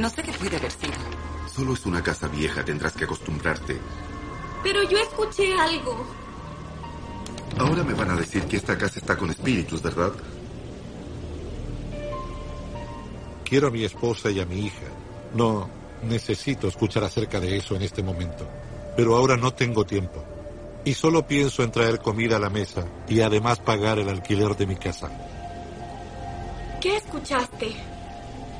No 0.00 0.08
sé 0.08 0.22
qué 0.22 0.32
puede 0.32 0.56
haber 0.56 0.72
sido. 0.72 0.94
Solo 1.54 1.74
es 1.74 1.84
una 1.84 2.02
casa 2.02 2.26
vieja, 2.26 2.64
tendrás 2.64 2.94
que 2.94 3.04
acostumbrarte. 3.04 3.78
Pero 4.62 4.82
yo 4.88 4.96
escuché 4.96 5.52
algo. 5.52 6.06
Ahora 7.58 7.84
me 7.84 7.92
van 7.92 8.08
a 8.08 8.16
decir 8.16 8.44
que 8.44 8.56
esta 8.56 8.78
casa 8.78 8.98
está 8.98 9.18
con 9.18 9.28
espíritus, 9.28 9.82
¿verdad? 9.82 10.12
Quiero 13.44 13.68
a 13.68 13.70
mi 13.70 13.84
esposa 13.84 14.30
y 14.30 14.40
a 14.40 14.46
mi 14.46 14.60
hija. 14.60 14.86
No 15.34 15.68
necesito 16.02 16.68
escuchar 16.68 17.04
acerca 17.04 17.38
de 17.38 17.58
eso 17.58 17.76
en 17.76 17.82
este 17.82 18.02
momento. 18.02 18.48
Pero 18.96 19.14
ahora 19.14 19.36
no 19.36 19.52
tengo 19.52 19.84
tiempo. 19.84 20.24
Y 20.82 20.94
solo 20.94 21.26
pienso 21.26 21.62
en 21.62 21.72
traer 21.72 21.98
comida 21.98 22.36
a 22.36 22.40
la 22.40 22.48
mesa 22.48 22.86
y 23.06 23.20
además 23.20 23.58
pagar 23.58 23.98
el 23.98 24.08
alquiler 24.08 24.56
de 24.56 24.66
mi 24.66 24.76
casa. 24.76 25.10
¿Qué 26.80 26.96
escuchaste? 26.96 27.76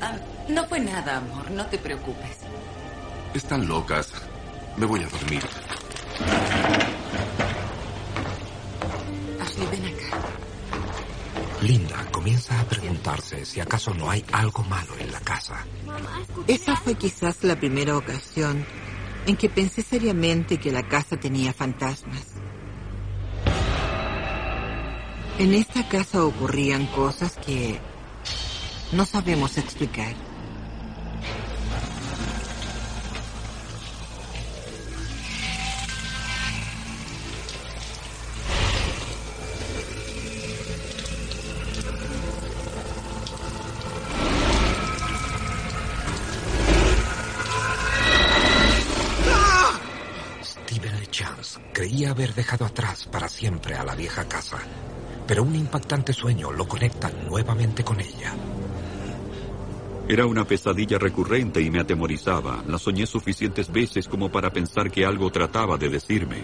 Ah, 0.01 0.19
no 0.47 0.65
fue 0.67 0.79
nada, 0.79 1.17
amor. 1.17 1.51
No 1.51 1.65
te 1.67 1.77
preocupes. 1.77 2.37
Están 3.33 3.67
locas. 3.67 4.11
Me 4.77 4.85
voy 4.85 5.01
a 5.03 5.07
dormir. 5.07 5.41
Ashley, 9.41 9.67
ven 9.71 9.85
acá. 9.85 10.17
Linda 11.61 12.05
comienza 12.11 12.59
a 12.59 12.63
preguntarse 12.63 13.45
si 13.45 13.59
acaso 13.59 13.93
no 13.93 14.09
hay 14.09 14.25
algo 14.31 14.63
malo 14.63 14.97
en 14.99 15.11
la 15.11 15.19
casa. 15.19 15.65
Esa 16.47 16.75
fue 16.75 16.95
quizás 16.95 17.43
la 17.43 17.55
primera 17.55 17.97
ocasión 17.97 18.65
en 19.27 19.37
que 19.37 19.49
pensé 19.49 19.83
seriamente 19.83 20.57
que 20.57 20.71
la 20.71 20.87
casa 20.87 21.17
tenía 21.17 21.53
fantasmas. 21.53 22.25
En 25.37 25.53
esta 25.53 25.87
casa 25.87 26.25
ocurrían 26.25 26.87
cosas 26.87 27.37
que 27.45 27.79
no 28.91 29.05
sabemos 29.05 29.57
explicar. 29.57 30.13
Dejado 52.35 52.65
atrás 52.65 53.07
para 53.11 53.27
siempre 53.27 53.75
a 53.75 53.83
la 53.83 53.95
vieja 53.95 54.27
casa, 54.27 54.59
pero 55.27 55.43
un 55.43 55.55
impactante 55.55 56.13
sueño 56.13 56.51
lo 56.51 56.67
conecta 56.67 57.09
nuevamente 57.27 57.83
con 57.83 57.99
ella. 57.99 58.33
Era 60.07 60.25
una 60.25 60.45
pesadilla 60.45 60.97
recurrente 60.97 61.61
y 61.61 61.69
me 61.69 61.79
atemorizaba. 61.79 62.63
La 62.67 62.77
soñé 62.77 63.05
suficientes 63.05 63.71
veces 63.71 64.07
como 64.07 64.29
para 64.29 64.51
pensar 64.51 64.91
que 64.91 65.05
algo 65.05 65.31
trataba 65.31 65.77
de 65.77 65.89
decirme. 65.89 66.43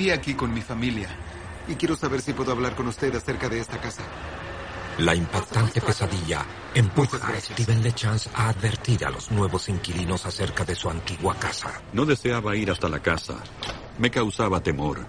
Viví 0.00 0.12
aquí 0.12 0.32
con 0.32 0.50
mi 0.54 0.62
familia 0.62 1.10
y 1.68 1.74
quiero 1.74 1.94
saber 1.94 2.22
si 2.22 2.32
puedo 2.32 2.52
hablar 2.52 2.74
con 2.74 2.88
usted 2.88 3.14
acerca 3.14 3.50
de 3.50 3.60
esta 3.60 3.78
casa. 3.78 4.02
La 4.96 5.14
impactante 5.14 5.78
pesadilla 5.78 6.42
empuja 6.74 7.18
a 7.18 7.38
Steven 7.38 7.82
LeChance 7.82 8.30
a 8.32 8.48
advertir 8.48 9.04
a 9.04 9.10
los 9.10 9.30
nuevos 9.30 9.68
inquilinos 9.68 10.24
acerca 10.24 10.64
de 10.64 10.74
su 10.74 10.88
antigua 10.88 11.34
casa. 11.38 11.82
No 11.92 12.06
deseaba 12.06 12.56
ir 12.56 12.70
hasta 12.70 12.88
la 12.88 13.00
casa. 13.00 13.42
Me 13.98 14.10
causaba 14.10 14.62
temor. 14.62 15.04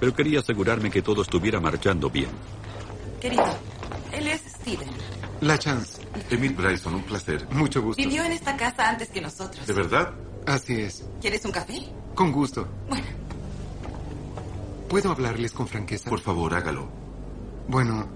Pero 0.00 0.14
quería 0.14 0.40
asegurarme 0.40 0.90
que 0.90 1.02
todo 1.02 1.20
estuviera 1.20 1.60
marchando 1.60 2.08
bien. 2.08 2.30
Querido, 3.20 3.58
él 4.10 4.26
es 4.28 4.40
Steven. 4.40 4.88
Lachance. 5.42 6.00
Emil 6.30 6.54
Bryson, 6.54 6.94
un 6.94 7.02
placer. 7.02 7.46
Mucho 7.50 7.82
gusto. 7.82 8.02
Vivió 8.02 8.24
en 8.24 8.32
esta 8.32 8.56
casa 8.56 8.88
antes 8.88 9.10
que 9.10 9.20
nosotros. 9.20 9.66
¿De 9.66 9.74
verdad? 9.74 10.14
Así 10.46 10.80
es. 10.80 11.04
¿Quieres 11.20 11.44
un 11.44 11.52
café? 11.52 11.78
Con 12.14 12.32
gusto. 12.32 12.66
Bueno. 12.88 13.23
¿Puedo 14.88 15.10
hablarles 15.10 15.52
con 15.52 15.66
franqueza? 15.66 16.10
Por 16.10 16.20
favor, 16.20 16.54
hágalo. 16.54 16.88
Bueno, 17.68 18.06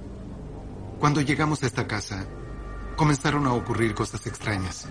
cuando 0.99 1.21
llegamos 1.21 1.63
a 1.63 1.67
esta 1.67 1.87
casa, 1.87 2.27
comenzaron 2.97 3.47
a 3.47 3.53
ocurrir 3.53 3.95
cosas 3.95 4.27
extrañas. 4.27 4.87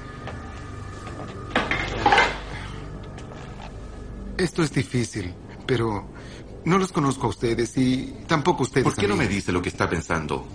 Esto 4.37 4.63
es 4.63 4.71
difícil, 4.71 5.33
pero 5.65 6.07
no 6.65 6.77
los 6.77 6.91
conozco 6.91 7.27
a 7.27 7.29
ustedes 7.29 7.77
y 7.77 8.15
tampoco 8.27 8.63
ustedes. 8.63 8.83
¿Por 8.83 8.95
qué 8.95 9.05
a 9.05 9.09
no 9.09 9.15
me 9.15 9.27
dice 9.27 9.51
lo 9.51 9.61
que 9.61 9.69
está 9.69 9.89
pensando? 9.89 10.45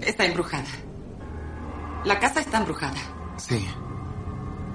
Está 0.00 0.26
embrujada. 0.26 0.68
La 2.04 2.18
casa 2.20 2.40
está 2.40 2.58
embrujada. 2.58 3.00
Sí. 3.38 3.66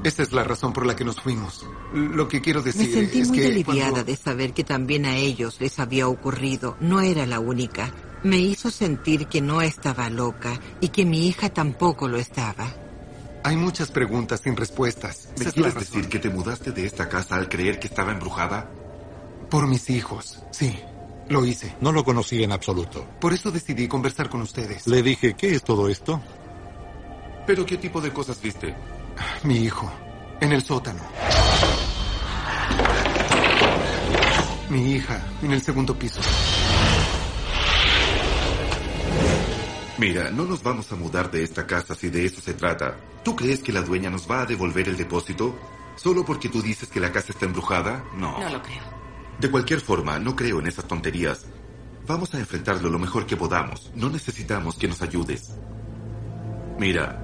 Esa 0.03 0.23
es 0.23 0.33
la 0.33 0.43
razón 0.43 0.73
por 0.73 0.85
la 0.85 0.95
que 0.95 1.05
nos 1.05 1.21
fuimos. 1.21 1.65
Lo 1.93 2.27
que 2.27 2.41
quiero 2.41 2.59
Me 2.61 2.65
decir 2.67 2.91
sentí 2.93 3.19
es 3.21 3.27
muy 3.29 3.39
que 3.39 3.45
aliviada 3.47 3.91
cuando- 3.91 4.03
de 4.11 4.15
saber 4.15 4.53
que 4.53 4.63
también 4.63 5.05
a 5.05 5.17
ellos 5.17 5.57
les 5.59 5.77
había 5.79 6.07
ocurrido. 6.07 6.77
No 6.79 7.01
era 7.01 7.25
la 7.25 7.39
única. 7.39 7.91
Me 8.23 8.37
hizo 8.37 8.69
sentir 8.71 9.27
que 9.27 9.41
no 9.41 9.61
estaba 9.61 10.09
loca 10.09 10.59
y 10.79 10.89
que 10.89 11.05
mi 11.05 11.27
hija 11.27 11.49
tampoco 11.49 12.07
lo 12.07 12.17
estaba. 12.17 12.67
Hay 13.43 13.55
muchas 13.57 13.89
preguntas 13.91 14.41
sin 14.43 14.55
respuestas. 14.55 15.29
¿Me 15.37 15.43
Esa 15.45 15.51
quieres 15.51 15.73
razón. 15.73 15.93
decir 15.95 16.09
que 16.09 16.19
te 16.19 16.29
mudaste 16.29 16.71
de 16.71 16.85
esta 16.85 17.09
casa 17.09 17.35
al 17.35 17.49
creer 17.49 17.79
que 17.79 17.87
estaba 17.87 18.11
embrujada? 18.11 18.69
Por 19.49 19.67
mis 19.67 19.89
hijos, 19.89 20.39
sí. 20.51 20.77
Lo 21.29 21.45
hice. 21.45 21.73
No 21.81 21.91
lo 21.91 22.03
conocí 22.03 22.43
en 22.43 22.51
absoluto. 22.51 23.05
Por 23.19 23.33
eso 23.33 23.51
decidí 23.51 23.87
conversar 23.87 24.29
con 24.29 24.41
ustedes. 24.41 24.85
Le 24.87 25.01
dije, 25.01 25.33
¿qué 25.33 25.55
es 25.55 25.63
todo 25.63 25.87
esto? 25.89 26.21
¿Pero 27.47 27.65
qué 27.65 27.77
tipo 27.77 27.99
de 28.01 28.11
cosas 28.11 28.39
viste? 28.41 28.75
Mi 29.43 29.57
hijo, 29.57 29.91
en 30.39 30.51
el 30.51 30.63
sótano. 30.63 31.01
Mi 34.69 34.93
hija, 34.93 35.21
en 35.41 35.51
el 35.51 35.61
segundo 35.61 35.97
piso. 35.97 36.21
Mira, 39.97 40.31
no 40.31 40.45
nos 40.45 40.63
vamos 40.63 40.91
a 40.91 40.95
mudar 40.95 41.29
de 41.29 41.43
esta 41.43 41.67
casa 41.67 41.93
si 41.93 42.09
de 42.09 42.25
eso 42.25 42.41
se 42.41 42.53
trata. 42.53 42.97
¿Tú 43.23 43.35
crees 43.35 43.59
que 43.59 43.71
la 43.71 43.81
dueña 43.81 44.09
nos 44.09 44.29
va 44.29 44.41
a 44.41 44.45
devolver 44.45 44.87
el 44.89 44.97
depósito? 44.97 45.55
¿Solo 45.95 46.25
porque 46.25 46.49
tú 46.49 46.61
dices 46.61 46.89
que 46.89 46.99
la 46.99 47.11
casa 47.11 47.33
está 47.33 47.45
embrujada? 47.45 48.03
No. 48.15 48.39
No 48.39 48.49
lo 48.49 48.61
creo. 48.63 48.81
De 49.39 49.51
cualquier 49.51 49.81
forma, 49.81 50.17
no 50.17 50.35
creo 50.35 50.59
en 50.59 50.67
esas 50.67 50.87
tonterías. 50.87 51.45
Vamos 52.07 52.33
a 52.33 52.39
enfrentarlo 52.39 52.89
lo 52.89 52.97
mejor 52.97 53.25
que 53.25 53.37
podamos. 53.37 53.91
No 53.93 54.09
necesitamos 54.09 54.77
que 54.77 54.87
nos 54.87 55.01
ayudes. 55.01 55.53
Mira, 56.79 57.21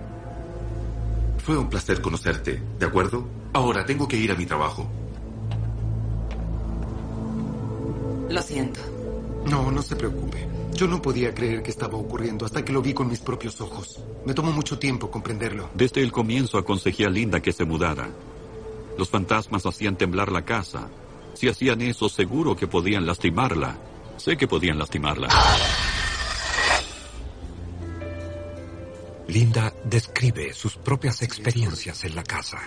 fue 1.43 1.57
un 1.57 1.69
placer 1.69 2.01
conocerte, 2.01 2.61
¿de 2.77 2.85
acuerdo? 2.85 3.27
Ahora 3.57 3.83
tengo 3.83 4.07
que 4.07 4.15
ir 4.15 4.31
a 4.31 4.35
mi 4.35 4.45
trabajo. 4.45 4.87
Lo 8.29 8.41
siento. 8.43 8.79
No, 9.49 9.71
no 9.71 9.81
se 9.81 9.95
preocupe. 9.95 10.47
Yo 10.75 10.85
no 10.85 11.01
podía 11.01 11.33
creer 11.33 11.63
que 11.63 11.71
estaba 11.71 11.97
ocurriendo 11.97 12.45
hasta 12.45 12.63
que 12.63 12.71
lo 12.71 12.83
vi 12.83 12.93
con 12.93 13.09
mis 13.09 13.19
propios 13.19 13.59
ojos. 13.59 13.99
Me 14.27 14.35
tomó 14.35 14.51
mucho 14.51 14.77
tiempo 14.77 15.09
comprenderlo. 15.09 15.71
Desde 15.73 16.03
el 16.03 16.11
comienzo 16.11 16.59
aconsejé 16.59 17.05
a 17.05 17.09
Linda 17.09 17.39
que 17.39 17.51
se 17.51 17.65
mudara. 17.65 18.07
Los 18.95 19.09
fantasmas 19.09 19.65
hacían 19.65 19.95
temblar 19.95 20.31
la 20.31 20.45
casa. 20.45 20.87
Si 21.33 21.49
hacían 21.49 21.81
eso, 21.81 22.09
seguro 22.09 22.55
que 22.55 22.67
podían 22.67 23.07
lastimarla. 23.07 23.75
Sé 24.17 24.37
que 24.37 24.47
podían 24.47 24.77
lastimarla. 24.77 25.29
Linda 29.27 29.73
describe 29.83 30.53
sus 30.53 30.77
propias 30.77 31.23
experiencias 31.23 32.03
en 32.03 32.13
la 32.13 32.23
casa. 32.23 32.59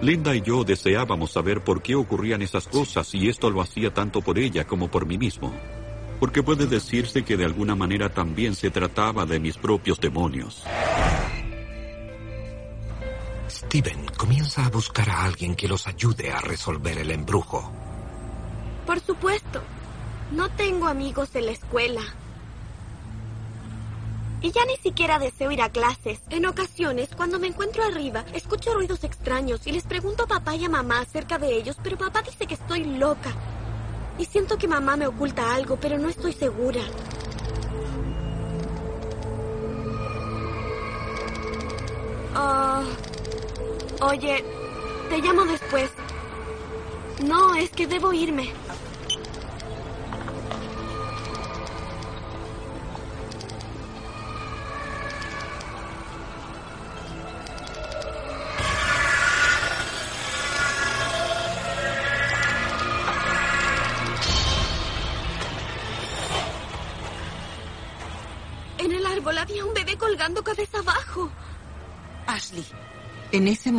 Linda 0.00 0.34
y 0.34 0.42
yo 0.42 0.62
deseábamos 0.62 1.32
saber 1.32 1.62
por 1.62 1.82
qué 1.82 1.96
ocurrían 1.96 2.40
esas 2.42 2.68
cosas 2.68 3.12
y 3.14 3.28
esto 3.28 3.50
lo 3.50 3.60
hacía 3.60 3.92
tanto 3.92 4.20
por 4.20 4.38
ella 4.38 4.64
como 4.64 4.88
por 4.88 5.06
mí 5.06 5.18
mismo. 5.18 5.52
Porque 6.20 6.42
puede 6.42 6.66
decirse 6.66 7.24
que 7.24 7.36
de 7.36 7.44
alguna 7.44 7.74
manera 7.74 8.08
también 8.08 8.54
se 8.54 8.70
trataba 8.70 9.26
de 9.26 9.40
mis 9.40 9.56
propios 9.56 10.00
demonios. 10.00 10.64
Steven 13.48 14.06
comienza 14.16 14.66
a 14.66 14.70
buscar 14.70 15.10
a 15.10 15.24
alguien 15.24 15.56
que 15.56 15.68
los 15.68 15.86
ayude 15.86 16.30
a 16.30 16.40
resolver 16.40 16.98
el 16.98 17.10
embrujo. 17.10 17.72
Por 18.86 19.00
supuesto. 19.00 19.62
No 20.32 20.50
tengo 20.50 20.86
amigos 20.86 21.34
en 21.34 21.46
la 21.46 21.52
escuela. 21.52 22.02
Y 24.40 24.52
ya 24.52 24.64
ni 24.66 24.76
siquiera 24.76 25.18
deseo 25.18 25.50
ir 25.50 25.60
a 25.60 25.68
clases. 25.68 26.20
En 26.30 26.46
ocasiones, 26.46 27.08
cuando 27.16 27.38
me 27.40 27.48
encuentro 27.48 27.82
arriba, 27.82 28.24
escucho 28.32 28.72
ruidos 28.72 29.02
extraños 29.02 29.66
y 29.66 29.72
les 29.72 29.84
pregunto 29.84 30.24
a 30.24 30.26
papá 30.28 30.54
y 30.54 30.64
a 30.64 30.68
mamá 30.68 31.00
acerca 31.00 31.38
de 31.38 31.56
ellos, 31.56 31.76
pero 31.82 31.98
papá 31.98 32.22
dice 32.22 32.46
que 32.46 32.54
estoy 32.54 32.84
loca. 32.84 33.32
Y 34.18 34.24
siento 34.24 34.56
que 34.56 34.68
mamá 34.68 34.96
me 34.96 35.06
oculta 35.06 35.54
algo, 35.54 35.76
pero 35.80 35.98
no 35.98 36.08
estoy 36.08 36.32
segura. 36.32 36.82
Ah, 42.34 42.84
oye, 44.02 44.44
te 45.08 45.18
llamo 45.18 45.44
después. 45.44 45.90
No, 47.24 47.54
es 47.56 47.70
que 47.70 47.88
debo 47.88 48.12
irme. 48.12 48.52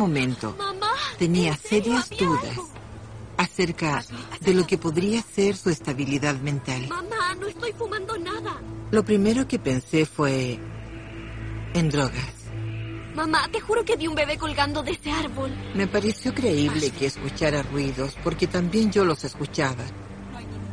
Momento 0.00 0.56
tenía 1.18 1.52
¿en 1.52 1.58
serio 1.58 2.00
serias 2.02 2.10
dudas 2.18 2.58
acerca 3.36 4.04
de 4.40 4.54
lo 4.54 4.66
que 4.66 4.78
podría 4.78 5.22
ser 5.22 5.56
su 5.56 5.70
estabilidad 5.70 6.36
mental. 6.40 6.88
Mamá, 6.88 7.34
no 7.38 7.46
estoy 7.46 7.72
fumando 7.72 8.16
nada. 8.18 8.60
Lo 8.90 9.04
primero 9.04 9.46
que 9.46 9.58
pensé 9.58 10.04
fue 10.04 10.58
en 11.74 11.90
drogas. 11.90 12.34
Mamá, 13.14 13.48
te 13.52 13.60
juro 13.60 13.84
que 13.84 13.96
vi 13.96 14.06
un 14.06 14.14
bebé 14.14 14.36
colgando 14.38 14.82
de 14.82 14.92
ese 14.92 15.10
árbol. 15.10 15.50
Me 15.74 15.86
pareció 15.86 16.34
creíble 16.34 16.90
que 16.90 17.06
escuchara 17.06 17.62
ruidos, 17.62 18.16
porque 18.22 18.46
también 18.46 18.90
yo 18.90 19.04
los 19.04 19.24
escuchaba. 19.24 19.84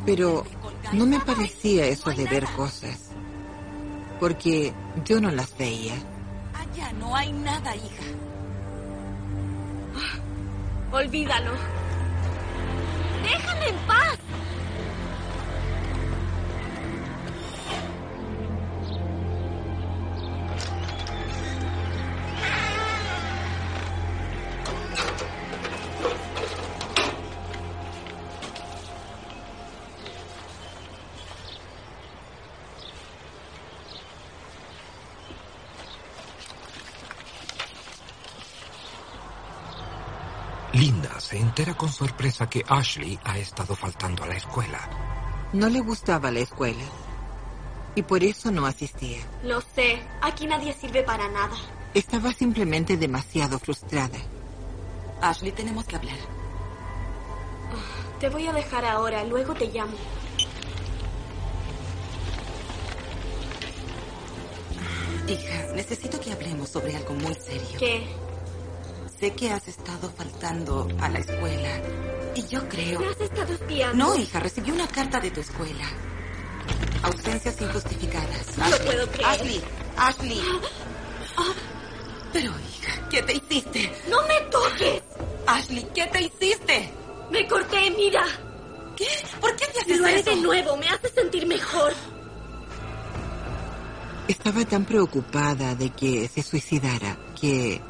Pero 0.06 0.44
no 0.92 1.06
me 1.06 1.20
parecía 1.20 1.86
eso 1.86 2.10
de 2.10 2.24
ver 2.24 2.46
cosas, 2.56 3.10
porque 4.20 4.72
yo 5.04 5.20
no 5.20 5.30
las 5.30 5.56
veía. 5.58 5.94
Allá 6.54 6.92
no 6.92 7.14
hay 7.14 7.32
nada, 7.32 7.74
hija. 7.76 8.04
Olvídalo. 10.92 11.52
Déjame 13.22 13.68
en 13.68 13.76
paz. 13.86 14.27
Entera 41.58 41.76
con 41.76 41.90
sorpresa 41.90 42.48
que 42.48 42.64
Ashley 42.68 43.18
ha 43.24 43.36
estado 43.36 43.74
faltando 43.74 44.22
a 44.22 44.28
la 44.28 44.36
escuela. 44.36 44.78
No 45.52 45.68
le 45.68 45.80
gustaba 45.80 46.30
la 46.30 46.38
escuela 46.38 46.84
y 47.96 48.02
por 48.02 48.22
eso 48.22 48.52
no 48.52 48.64
asistía. 48.64 49.18
Lo 49.42 49.60
sé. 49.60 50.00
Aquí 50.22 50.46
nadie 50.46 50.72
sirve 50.72 51.02
para 51.02 51.26
nada. 51.28 51.56
Estaba 51.94 52.32
simplemente 52.32 52.96
demasiado 52.96 53.58
frustrada. 53.58 54.18
Ashley, 55.20 55.50
tenemos 55.50 55.84
que 55.84 55.96
hablar. 55.96 56.18
Te 58.20 58.28
voy 58.28 58.46
a 58.46 58.52
dejar 58.52 58.84
ahora, 58.84 59.24
luego 59.24 59.52
te 59.54 59.66
llamo. 59.66 59.96
Hija, 65.26 65.72
necesito 65.74 66.20
que 66.20 66.30
hablemos 66.30 66.68
sobre 66.68 66.94
algo 66.94 67.14
muy 67.14 67.34
serio. 67.34 67.80
¿Qué? 67.80 68.27
Sé 69.18 69.32
que 69.34 69.50
has 69.50 69.66
estado 69.66 70.08
faltando 70.16 70.86
a 71.00 71.08
la 71.08 71.18
escuela. 71.18 71.80
Y 72.36 72.46
yo 72.46 72.68
creo... 72.68 73.00
¿Me 73.00 73.08
has 73.08 73.20
estado 73.20 73.52
espiando? 73.52 73.96
No, 73.96 74.16
hija, 74.16 74.38
recibí 74.38 74.70
una 74.70 74.86
carta 74.86 75.18
de 75.18 75.32
tu 75.32 75.40
escuela. 75.40 75.84
Ausencias 77.02 77.60
injustificadas. 77.60 78.56
No 78.56 78.68
lo 78.68 78.78
puedo 78.78 79.06
creer. 79.08 79.26
Ashley, 79.26 79.60
Ashley. 79.96 80.40
Pero, 82.32 82.52
hija, 82.52 83.08
¿qué 83.10 83.22
te 83.22 83.32
hiciste? 83.34 83.92
¡No 84.08 84.22
me 84.22 84.40
toques! 84.52 85.02
Ashley, 85.46 85.88
¿qué 85.92 86.06
te 86.06 86.22
hiciste? 86.22 86.92
Me 87.32 87.48
corté, 87.48 87.90
mira. 87.96 88.22
¿Qué? 88.96 89.08
¿Por 89.40 89.56
qué 89.56 89.66
te 89.66 89.80
haces 89.80 89.98
Lo 89.98 90.06
haré 90.06 90.20
eso? 90.20 90.30
de 90.30 90.36
nuevo, 90.36 90.76
me 90.76 90.86
hace 90.88 91.08
sentir 91.08 91.44
mejor. 91.46 91.92
Estaba 94.28 94.64
tan 94.64 94.84
preocupada 94.84 95.74
de 95.74 95.90
que 95.90 96.28
se 96.28 96.42
suicidara 96.42 97.16
que 97.40 97.80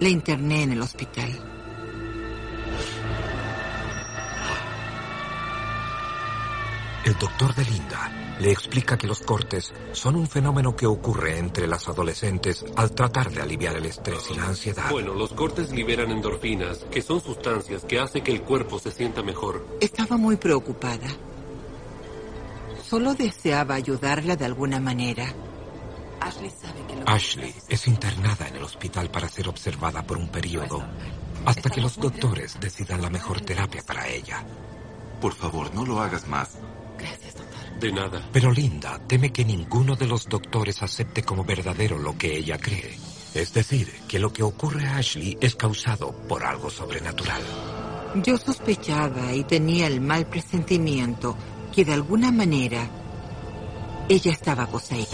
la 0.00 0.08
interné 0.08 0.62
en 0.62 0.72
el 0.72 0.82
hospital. 0.82 1.30
El 7.04 7.18
doctor 7.18 7.52
de 7.56 7.64
Linda 7.64 8.36
le 8.38 8.52
explica 8.52 8.96
que 8.96 9.08
los 9.08 9.20
cortes 9.22 9.72
son 9.92 10.14
un 10.14 10.28
fenómeno 10.28 10.74
que 10.76 10.86
ocurre 10.86 11.38
entre 11.38 11.66
las 11.66 11.88
adolescentes 11.88 12.64
al 12.76 12.92
tratar 12.92 13.30
de 13.30 13.42
aliviar 13.42 13.76
el 13.76 13.86
estrés 13.86 14.30
y 14.30 14.36
la 14.36 14.46
ansiedad. 14.46 14.90
Bueno, 14.90 15.12
los 15.12 15.32
cortes 15.32 15.72
liberan 15.72 16.10
endorfinas, 16.10 16.78
que 16.90 17.02
son 17.02 17.20
sustancias 17.20 17.84
que 17.84 17.98
hacen 17.98 18.22
que 18.22 18.32
el 18.32 18.42
cuerpo 18.42 18.78
se 18.78 18.92
sienta 18.92 19.22
mejor. 19.22 19.66
Estaba 19.80 20.16
muy 20.16 20.36
preocupada. 20.36 21.08
Solo 22.84 23.14
deseaba 23.14 23.74
ayudarla 23.74 24.36
de 24.36 24.44
alguna 24.44 24.78
manera. 24.78 25.34
Ashley 26.22 26.50
sabe 26.50 26.86
que 26.86 26.96
lo 26.96 27.08
Ashley 27.08 27.54
es 27.68 27.88
internada 27.88 28.46
en 28.46 28.56
el 28.56 28.62
hospital 28.62 29.10
para 29.10 29.28
ser 29.28 29.48
observada 29.48 30.02
por 30.02 30.18
un 30.18 30.28
periodo 30.28 30.84
hasta 31.44 31.68
que 31.68 31.80
los 31.80 31.96
doctores 31.96 32.58
decidan 32.60 33.02
la 33.02 33.10
mejor 33.10 33.40
terapia 33.40 33.82
para 33.82 34.06
ella. 34.06 34.44
Por 35.20 35.34
favor, 35.34 35.74
no 35.74 35.84
lo 35.84 36.00
hagas 36.00 36.28
más. 36.28 36.50
Gracias, 36.96 37.34
doctor. 37.34 37.80
De 37.80 37.92
nada. 37.92 38.28
Pero 38.32 38.52
Linda 38.52 39.00
teme 39.08 39.32
que 39.32 39.44
ninguno 39.44 39.96
de 39.96 40.06
los 40.06 40.28
doctores 40.28 40.82
acepte 40.82 41.24
como 41.24 41.44
verdadero 41.44 41.98
lo 41.98 42.16
que 42.16 42.36
ella 42.36 42.58
cree. 42.58 42.96
Es 43.34 43.52
decir, 43.52 43.90
que 44.06 44.20
lo 44.20 44.32
que 44.32 44.44
ocurre 44.44 44.86
a 44.86 44.98
Ashley 44.98 45.36
es 45.40 45.56
causado 45.56 46.12
por 46.28 46.44
algo 46.44 46.70
sobrenatural. 46.70 47.42
Yo 48.22 48.36
sospechaba 48.36 49.32
y 49.32 49.42
tenía 49.42 49.88
el 49.88 50.00
mal 50.00 50.26
presentimiento 50.26 51.36
que 51.74 51.84
de 51.84 51.94
alguna 51.94 52.30
manera 52.30 52.88
ella 54.08 54.30
estaba 54.30 54.66
poseída. 54.66 55.08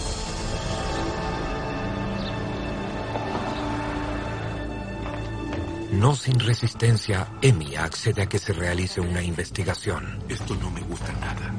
No 5.93 6.15
sin 6.15 6.39
resistencia, 6.39 7.33
Emi 7.41 7.75
accede 7.75 8.23
a 8.23 8.27
que 8.29 8.39
se 8.39 8.53
realice 8.53 9.01
una 9.01 9.23
investigación. 9.23 10.23
Esto 10.29 10.55
no 10.57 10.71
me 10.71 10.83
gusta 10.83 11.11
nada. 11.15 11.55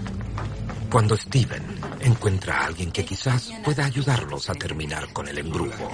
Cuando 0.92 1.18
Steven 1.18 1.64
encuentra 2.02 2.60
a 2.60 2.66
alguien 2.68 2.92
que 2.92 3.04
quizás 3.06 3.52
pueda 3.64 3.86
ayudarlos 3.86 4.50
a 4.50 4.54
terminar 4.54 5.12
con 5.14 5.28
el 5.28 5.40
embrujo. 5.40 5.90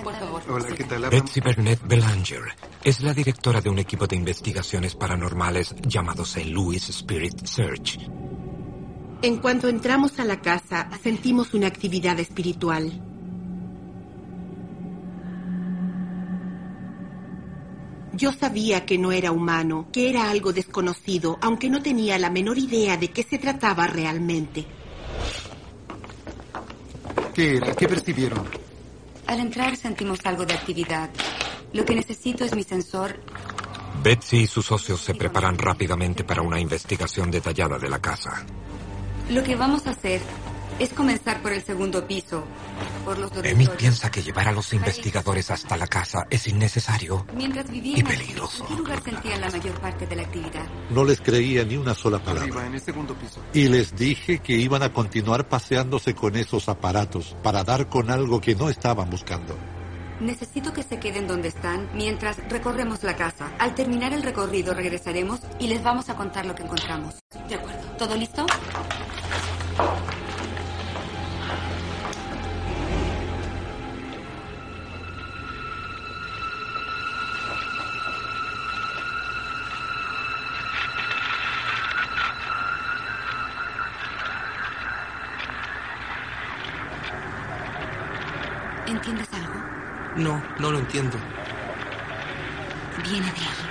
Hola, 0.50 0.68
¿qué 0.76 0.84
tal? 0.84 1.10
Betsy 1.10 1.40
Burnett 1.40 1.82
Belanger 1.88 2.44
es 2.84 3.02
la 3.02 3.14
directora 3.14 3.62
de 3.62 3.70
un 3.70 3.80
equipo 3.80 4.06
de 4.06 4.18
investigaciones 4.18 4.96
paranormales 4.96 5.74
llamado 5.82 6.24
St. 6.24 6.46
Louis 6.50 6.90
Spirit 6.90 7.46
Search. 7.46 8.00
En 9.22 9.38
cuanto 9.38 9.70
entramos 9.70 10.20
a 10.20 10.26
la 10.26 10.42
casa, 10.42 10.90
sentimos 11.02 11.54
una 11.54 11.68
actividad 11.68 12.20
espiritual. 12.20 13.15
Yo 18.16 18.32
sabía 18.32 18.86
que 18.86 18.98
no 18.98 19.12
era 19.12 19.32
humano, 19.32 19.88
que 19.92 20.10
era 20.10 20.30
algo 20.30 20.54
desconocido, 20.54 21.38
aunque 21.42 21.70
no 21.70 21.82
tenía 21.82 22.18
la 22.18 22.30
menor 22.30 22.58
idea 22.58 22.96
de 22.96 23.10
qué 23.10 23.24
se 23.24 23.38
trataba 23.38 23.88
realmente. 23.88 24.66
¿Qué 27.34 27.58
era? 27.58 27.76
¿Qué 27.76 27.88
percibieron? 27.88 28.48
Al 29.28 29.40
entrar 29.42 29.76
sentimos 29.76 30.20
algo 30.24 30.46
de 30.46 30.54
actividad. 30.54 31.10
Lo 31.74 31.84
que 31.84 31.96
necesito 31.96 32.46
es 32.46 32.56
mi 32.56 32.64
sensor. 32.64 33.20
Betsy 34.02 34.38
y 34.38 34.48
sus 34.48 34.66
socios 34.66 35.02
se 35.02 35.16
preparan 35.16 35.58
rápidamente 35.58 36.24
para 36.24 36.42
una 36.42 36.60
investigación 36.60 37.30
detallada 37.30 37.78
de 37.78 37.90
la 37.90 38.00
casa. 38.00 38.46
Lo 39.30 39.44
que 39.44 39.56
vamos 39.56 39.88
a 39.88 39.92
hacer 39.92 40.22
es 40.80 40.94
comenzar 40.94 41.42
por 41.42 41.52
el 41.52 41.64
segundo 41.64 42.08
piso, 42.08 42.46
Emi 43.12 43.30
dormitorios. 43.30 43.76
piensa 43.78 44.10
que 44.10 44.24
llevar 44.24 44.48
a 44.48 44.52
los 44.52 44.74
investigadores 44.74 45.52
hasta 45.52 45.78
la 45.78 45.88
casa 45.88 46.26
es 46.30 46.48
innecesario. 46.48 47.26
Mientras 47.36 47.70
vivían 47.70 48.00
y 48.00 48.04
peligroso. 48.04 48.64
¿en 48.64 48.70
qué 48.70 48.76
lugar 48.76 49.04
sentían 49.04 49.42
la 49.42 49.50
mayor 49.50 49.80
parte 49.80 50.08
de 50.08 50.16
la 50.16 50.22
actividad? 50.24 50.66
No 50.90 51.04
les 51.04 51.22
creía 51.22 51.64
ni 51.64 51.78
una 51.78 51.94
sola 51.94 52.20
palabra. 52.20 52.44
Arriba, 52.44 52.66
en 52.66 52.74
el 52.74 52.82
segundo 52.82 53.14
piso. 53.16 53.40
Y 53.54 53.68
les 53.68 53.96
dije 53.96 54.40
que 54.40 54.54
iban 54.54 54.84
a 54.84 54.92
continuar 54.92 55.48
paseándose 55.48 56.16
con 56.16 56.36
esos 56.36 56.68
aparatos 56.68 57.36
para 57.44 57.64
dar 57.64 57.88
con 57.90 58.10
algo 58.10 58.42
que 58.42 58.56
no 58.56 58.70
estaban 58.70 59.10
buscando. 59.10 59.56
Necesito 60.20 60.72
que 60.72 60.84
se 60.84 60.98
queden 60.98 61.28
donde 61.28 61.50
están 61.50 61.90
mientras 61.94 62.38
recorremos 62.50 63.04
la 63.04 63.16
casa. 63.16 63.52
Al 63.60 63.76
terminar 63.76 64.14
el 64.14 64.24
recorrido 64.24 64.74
regresaremos 64.74 65.42
y 65.60 65.68
les 65.68 65.84
vamos 65.84 66.10
a 66.10 66.16
contar 66.16 66.46
lo 66.46 66.56
que 66.56 66.64
encontramos. 66.64 67.16
De 67.50 67.56
acuerdo. 67.56 67.86
¿Todo 67.98 68.16
listo? 68.16 68.46
No, 90.60 90.72
lo 90.72 90.80
entiendo. 90.80 91.18
Viene 93.04 93.26
de 93.26 93.32
ahí. 93.32 93.66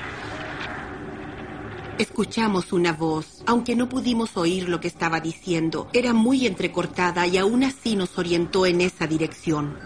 Escuchamos 1.98 2.72
una 2.72 2.92
voz, 2.92 3.42
aunque 3.46 3.76
no 3.76 3.88
pudimos 3.88 4.36
oír 4.36 4.68
lo 4.68 4.80
que 4.80 4.88
estaba 4.88 5.20
diciendo. 5.20 5.88
Era 5.92 6.12
muy 6.12 6.46
entrecortada 6.46 7.26
y 7.26 7.38
aún 7.38 7.62
así 7.62 7.94
nos 7.94 8.18
orientó 8.18 8.66
en 8.66 8.80
esa 8.80 9.06
dirección. 9.06 9.78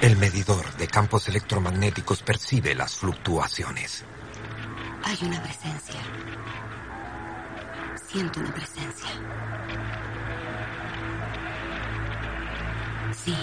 El 0.00 0.16
medidor 0.16 0.64
de 0.76 0.86
campos 0.86 1.28
electromagnéticos 1.28 2.22
percibe 2.22 2.74
las 2.74 2.94
fluctuaciones. 2.96 4.04
Hay 5.04 5.18
una 5.22 5.42
presencia. 5.42 6.00
Siento 8.08 8.40
una 8.40 8.54
presencia. 8.54 9.10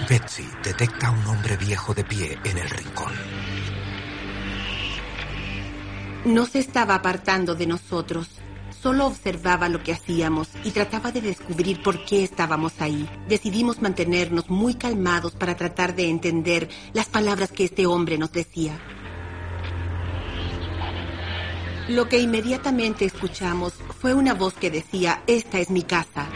Betsy 0.10 0.48
detecta 0.64 1.08
a 1.08 1.12
un 1.12 1.26
hombre 1.28 1.58
viejo 1.58 1.94
de 1.94 2.04
pie 2.04 2.38
en 2.44 2.58
el 2.58 2.70
rincón. 2.70 3.14
No 6.26 6.46
se 6.46 6.60
estaba 6.60 6.96
apartando 6.96 7.56
de 7.56 7.68
nosotros. 7.68 8.28
Solo 8.82 9.08
observaba 9.08 9.70
lo 9.70 9.84
que 9.84 9.94
hacíamos 9.94 10.50
y 10.64 10.72
trataba 10.72 11.12
de 11.12 11.22
descubrir 11.22 11.82
por 11.82 12.06
qué 12.06 12.24
estábamos 12.24 12.82
ahí. 12.82 13.10
Decidimos 13.28 13.82
mantenernos 13.82 14.50
muy 14.50 14.76
calmados 14.76 15.34
para 15.34 15.56
tratar 15.56 15.96
de 15.96 16.10
entender 16.10 16.70
las 16.94 17.08
palabras 17.08 17.52
que 17.52 17.66
este 17.66 17.86
hombre 17.86 18.18
nos 18.18 18.32
decía. 18.32 18.80
Lo 21.88 22.10
que 22.10 22.20
inmediatamente 22.20 23.06
escuchamos 23.06 23.74
fue 24.00 24.16
una 24.16 24.34
voz 24.34 24.56
que 24.56 24.72
decía, 24.72 25.22
esta 25.28 25.60
es 25.60 25.70
mi 25.70 25.84
casa. 25.84 26.28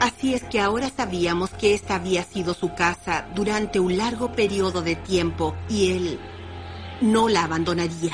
Así 0.00 0.34
es 0.34 0.44
que 0.44 0.60
ahora 0.60 0.90
sabíamos 0.94 1.50
que 1.50 1.74
esta 1.74 1.94
había 1.94 2.22
sido 2.22 2.52
su 2.52 2.74
casa 2.74 3.26
durante 3.34 3.80
un 3.80 3.96
largo 3.96 4.32
periodo 4.32 4.82
de 4.82 4.94
tiempo 4.94 5.54
y 5.68 5.92
él 5.92 6.20
no 7.00 7.28
la 7.28 7.44
abandonaría. 7.44 8.12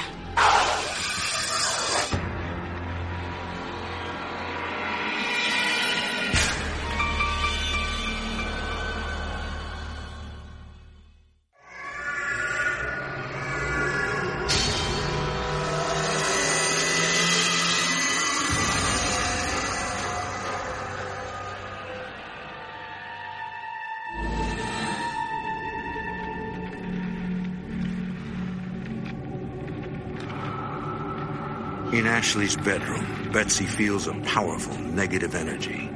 Ashley's 32.32 32.56
bedroom, 32.56 33.30
Betsy 33.30 33.66
feels 33.66 34.06
a 34.06 34.14
powerful 34.22 34.74
negative 34.78 35.34
energy. 35.34 35.90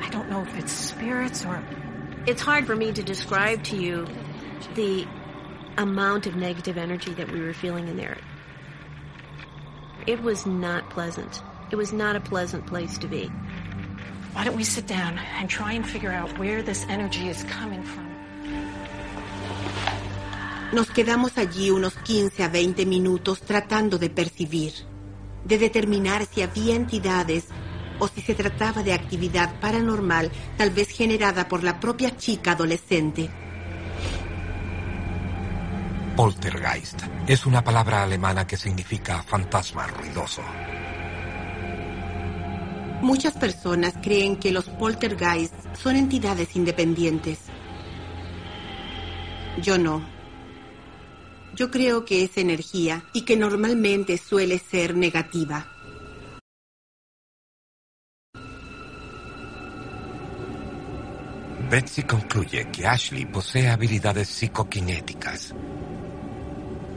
I 0.00 0.08
don't 0.08 0.30
know 0.30 0.40
if 0.40 0.56
it's 0.56 0.72
spirits 0.72 1.44
or. 1.44 1.62
It's 2.26 2.40
hard 2.40 2.66
for 2.66 2.74
me 2.74 2.92
to 2.92 3.02
describe 3.02 3.62
to 3.64 3.76
you 3.76 4.06
the 4.74 5.06
amount 5.76 6.26
of 6.26 6.34
negative 6.34 6.78
energy 6.78 7.12
that 7.12 7.30
we 7.30 7.42
were 7.42 7.52
feeling 7.52 7.88
in 7.88 7.98
there. 7.98 8.16
It 10.06 10.22
was 10.22 10.46
not 10.46 10.88
pleasant. 10.88 11.42
It 11.70 11.76
was 11.76 11.92
not 11.92 12.16
a 12.16 12.20
pleasant 12.20 12.66
place 12.66 12.96
to 12.96 13.06
be. 13.06 13.26
Why 14.32 14.44
don't 14.44 14.56
we 14.56 14.64
sit 14.64 14.86
down 14.86 15.18
and 15.18 15.50
try 15.50 15.74
and 15.74 15.86
figure 15.86 16.10
out 16.10 16.38
where 16.38 16.62
this 16.62 16.86
energy 16.88 17.28
is 17.28 17.44
coming 17.50 17.82
from? 17.82 18.08
Nos 20.72 20.88
quedamos 20.88 21.36
allí 21.36 21.70
unos 21.70 21.98
15 21.98 22.42
a 22.44 22.48
20 22.48 22.86
minutos 22.86 23.42
tratando 23.42 23.98
de 23.98 24.08
percibir, 24.08 24.72
de 25.44 25.58
determinar 25.58 26.26
si 26.26 26.42
había 26.42 26.74
entidades 26.74 27.44
o 27.98 28.08
si 28.08 28.20
se 28.22 28.34
trataba 28.34 28.82
de 28.82 28.92
actividad 28.92 29.60
paranormal 29.60 30.30
tal 30.56 30.70
vez 30.70 30.88
generada 30.88 31.48
por 31.48 31.62
la 31.62 31.78
propia 31.78 32.16
chica 32.16 32.52
adolescente. 32.52 33.30
Poltergeist 36.16 37.02
es 37.26 37.46
una 37.46 37.64
palabra 37.64 38.02
alemana 38.02 38.46
que 38.46 38.56
significa 38.56 39.22
fantasma 39.22 39.86
ruidoso. 39.86 40.42
Muchas 43.00 43.34
personas 43.34 43.94
creen 44.00 44.36
que 44.36 44.52
los 44.52 44.66
poltergeists 44.68 45.80
son 45.80 45.96
entidades 45.96 46.54
independientes. 46.54 47.38
Yo 49.60 49.78
no. 49.78 50.21
Yo 51.54 51.70
creo 51.70 52.04
que 52.04 52.24
es 52.24 52.38
energía 52.38 53.04
y 53.12 53.22
que 53.22 53.36
normalmente 53.36 54.16
suele 54.16 54.58
ser 54.58 54.96
negativa. 54.96 55.68
Betsy 61.70 62.02
concluye 62.02 62.70
que 62.70 62.86
Ashley 62.86 63.24
posee 63.24 63.68
habilidades 63.70 64.28
psicoquinéticas. 64.28 65.54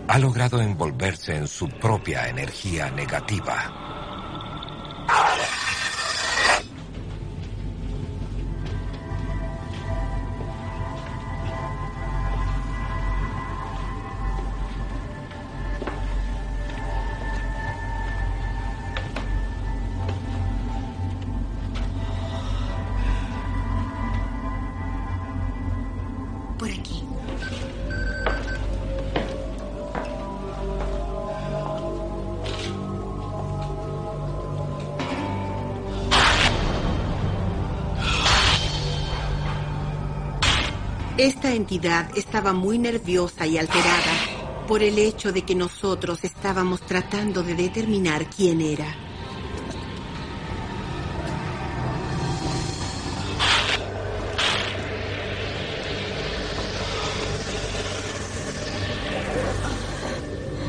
Ha 0.07 0.19
logrado 0.19 0.61
envolverse 0.61 1.35
en 1.35 1.47
su 1.47 1.69
propia 1.69 2.27
energía 2.27 2.91
negativa. 2.91 3.85
Esta 41.17 41.53
entidad 41.53 42.09
estaba 42.17 42.51
muy 42.51 42.77
nerviosa 42.77 43.47
y 43.47 43.57
alterada 43.57 44.65
por 44.67 44.83
el 44.83 44.99
hecho 44.99 45.31
de 45.31 45.43
que 45.43 45.55
nosotros 45.55 46.25
estábamos 46.25 46.81
tratando 46.81 47.41
de 47.41 47.55
determinar 47.55 48.29
quién 48.29 48.59
era. 48.59 48.85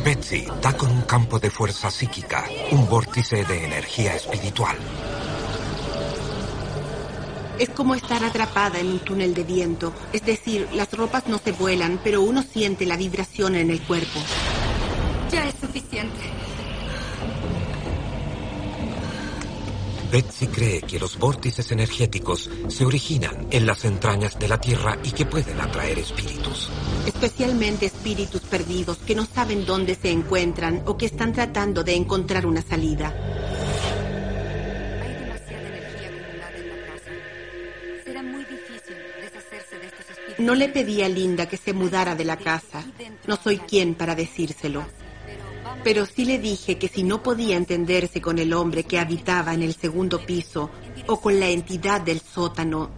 Betsy 0.05 0.47
da 0.63 0.77
con 0.77 0.93
un 0.93 1.03
campo 1.03 1.41
de 1.41 1.51
fuerza 1.51 1.91
psíquica, 1.91 2.45
un 2.71 2.89
vórtice 2.89 3.45
de 3.45 3.65
energía 3.65 4.15
espiritual. 4.15 4.77
Es 7.59 7.71
como 7.71 7.95
estar 7.95 8.23
atrapada 8.23 8.79
en 8.79 8.89
un 8.89 8.99
túnel 8.99 9.33
de 9.33 9.45
viento, 9.45 9.95
es 10.13 10.25
decir, 10.25 10.69
las 10.75 10.93
ropas 10.93 11.27
no 11.27 11.39
se 11.39 11.53
vuelan, 11.53 11.99
pero 12.05 12.23
uno 12.23 12.43
siente 12.43 12.85
la 12.85 12.97
vibración 12.97 13.55
en 13.55 13.71
el 13.71 13.81
cuerpo. 13.81 14.21
Ya 15.31 15.49
es 15.49 15.55
suficiente. 15.61 16.21
Betsy 20.11 20.47
cree 20.47 20.83
que 20.83 21.01
los 21.01 21.19
vórtices 21.19 21.73
energéticos 21.73 22.51
se 22.69 22.85
originan 22.85 23.49
en 23.51 23.67
las 23.67 23.85
entrañas 23.85 24.39
de 24.39 24.49
la 24.49 24.61
Tierra 24.61 24.99
y 25.03 25.11
que 25.11 25.27
pueden 25.27 25.61
atraer 25.61 25.99
espíritus. 25.99 26.71
Especialmente 27.07 27.87
espíritus 27.87 28.43
perdidos 28.43 28.99
que 28.99 29.15
no 29.15 29.27
saben 29.27 29.67
dónde 29.67 29.95
se 29.95 30.11
encuentran 30.11 30.83
o 30.87 30.97
que 30.97 31.07
están 31.07 31.33
tratando 31.33 31.83
de 31.83 31.97
encontrar 31.97 32.47
una 32.47 32.63
salida. 32.63 33.36
No 40.39 40.55
le 40.55 40.69
pedí 40.69 41.03
a 41.03 41.09
Linda 41.09 41.49
que 41.49 41.57
se 41.57 41.73
mudara 41.73 42.15
de 42.15 42.25
la 42.25 42.37
casa. 42.37 42.85
No 43.27 43.37
soy 43.37 43.59
quien 43.59 43.95
para 43.95 44.15
decírselo. 44.15 44.85
Pero 45.83 46.07
sí 46.07 46.25
le 46.25 46.39
dije 46.39 46.79
que 46.79 46.89
si 46.89 47.03
no 47.03 47.23
podía 47.23 47.57
entenderse 47.57 48.21
con 48.21 48.39
el 48.39 48.53
hombre 48.53 48.85
que 48.85 48.99
habitaba 48.99 49.55
en 49.55 49.63
el 49.63 49.75
segundo 49.75 50.25
piso 50.25 50.71
o 51.07 51.21
con 51.21 51.39
la 51.39 51.49
entidad 51.49 52.01
del 52.01 52.21
sótano, 52.21 52.91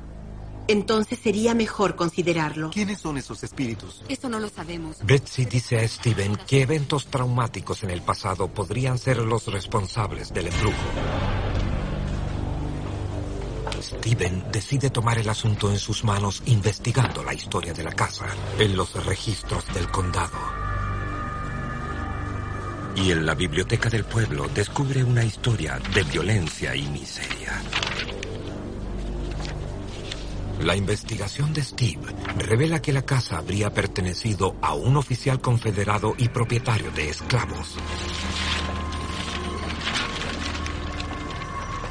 entonces 0.69 1.19
sería 1.19 1.55
mejor 1.55 1.97
considerarlo. 1.97 2.71
¿Quiénes 2.71 3.01
son 3.01 3.17
esos 3.17 3.43
espíritus? 3.43 4.03
Eso 4.09 4.29
no 4.29 4.39
lo 4.39 4.49
sabemos. 4.49 4.99
Betsy 5.03 5.47
dice 5.47 5.79
a 5.79 5.89
Steven 5.89 6.37
que 6.47 6.63
eventos 6.63 7.07
traumáticos 7.07 7.83
en 7.85 7.91
el 7.91 8.03
pasado 8.03 8.49
podrían 8.49 8.99
ser 8.99 9.19
los 9.19 9.47
responsables 9.47 10.33
del 10.33 10.49
embrujo. 10.49 11.48
Steven 13.81 14.45
decide 14.51 14.91
tomar 14.91 15.19
el 15.19 15.29
asunto 15.29 15.71
en 15.71 15.79
sus 15.79 16.05
manos 16.05 16.43
investigando 16.47 17.23
la 17.23 17.35
historia 17.35 17.73
de 17.73 17.85
la 17.85 17.93
casa 17.93 18.27
en 18.59 18.77
los 18.77 19.05
registros 19.05 19.65
del 19.75 19.91
condado. 19.91 20.39
Y 22.97 23.13
en 23.13 23.25
la 23.25 23.35
biblioteca 23.35 23.89
del 23.89 24.05
pueblo 24.05 24.49
descubre 24.55 25.05
una 25.05 25.25
historia 25.25 25.79
de 25.95 26.03
violencia 26.03 26.75
y 26.75 26.83
miseria. 26.89 27.63
La 30.61 30.75
investigación 30.75 31.53
de 31.53 31.63
Steve 31.63 32.03
revela 32.37 32.83
que 32.83 32.93
la 32.93 33.03
casa 33.03 33.39
habría 33.39 33.73
pertenecido 33.73 34.57
a 34.61 34.75
un 34.75 34.97
oficial 34.97 35.41
confederado 35.41 36.15
y 36.19 36.29
propietario 36.29 36.91
de 36.91 37.11
esclavos. 37.11 37.77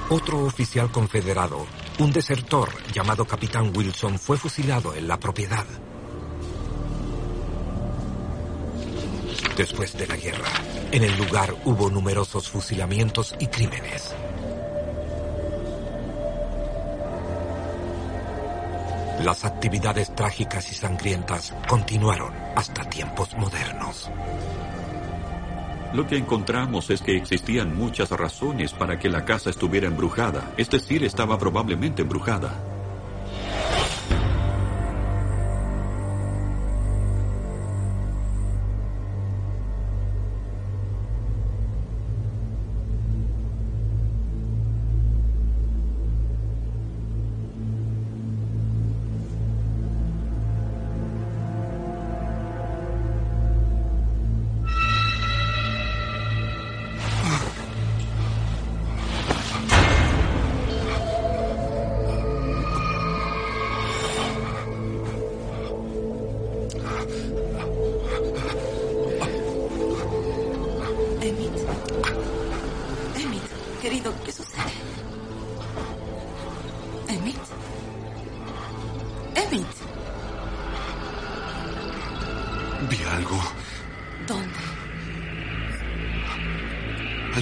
Otro 0.10 0.46
oficial 0.46 0.90
confederado, 0.90 1.66
un 2.00 2.14
desertor 2.14 2.70
llamado 2.94 3.26
Capitán 3.26 3.74
Wilson, 3.76 4.18
fue 4.18 4.38
fusilado 4.38 4.96
en 4.96 5.06
la 5.06 5.20
propiedad. 5.20 5.66
Después 9.58 9.98
de 9.98 10.08
la 10.08 10.16
guerra, 10.16 10.48
en 10.94 11.04
el 11.04 11.18
lugar 11.18 11.54
hubo 11.66 11.90
numerosos 11.90 12.50
fusilamientos 12.50 13.36
y 13.38 13.48
crímenes. 13.48 14.16
Las 19.26 19.44
actividades 19.44 20.16
trágicas 20.16 20.72
y 20.72 20.76
sangrientas 20.76 21.54
continuaron 21.68 22.34
hasta 22.56 22.90
tiempos 22.90 23.36
modernos. 23.36 24.10
Lo 25.94 26.06
que 26.06 26.18
encontramos 26.18 26.90
es 26.90 27.02
que 27.02 27.16
existían 27.16 27.76
muchas 27.76 28.12
razones 28.12 28.74
para 28.74 29.00
que 29.00 29.10
la 29.10 29.24
casa 29.24 29.50
estuviera 29.50 29.88
embrujada, 29.88 30.54
es 30.58 30.70
decir, 30.70 31.04
estaba 31.04 31.38
probablemente 31.38 32.02
embrujada. 32.02 32.67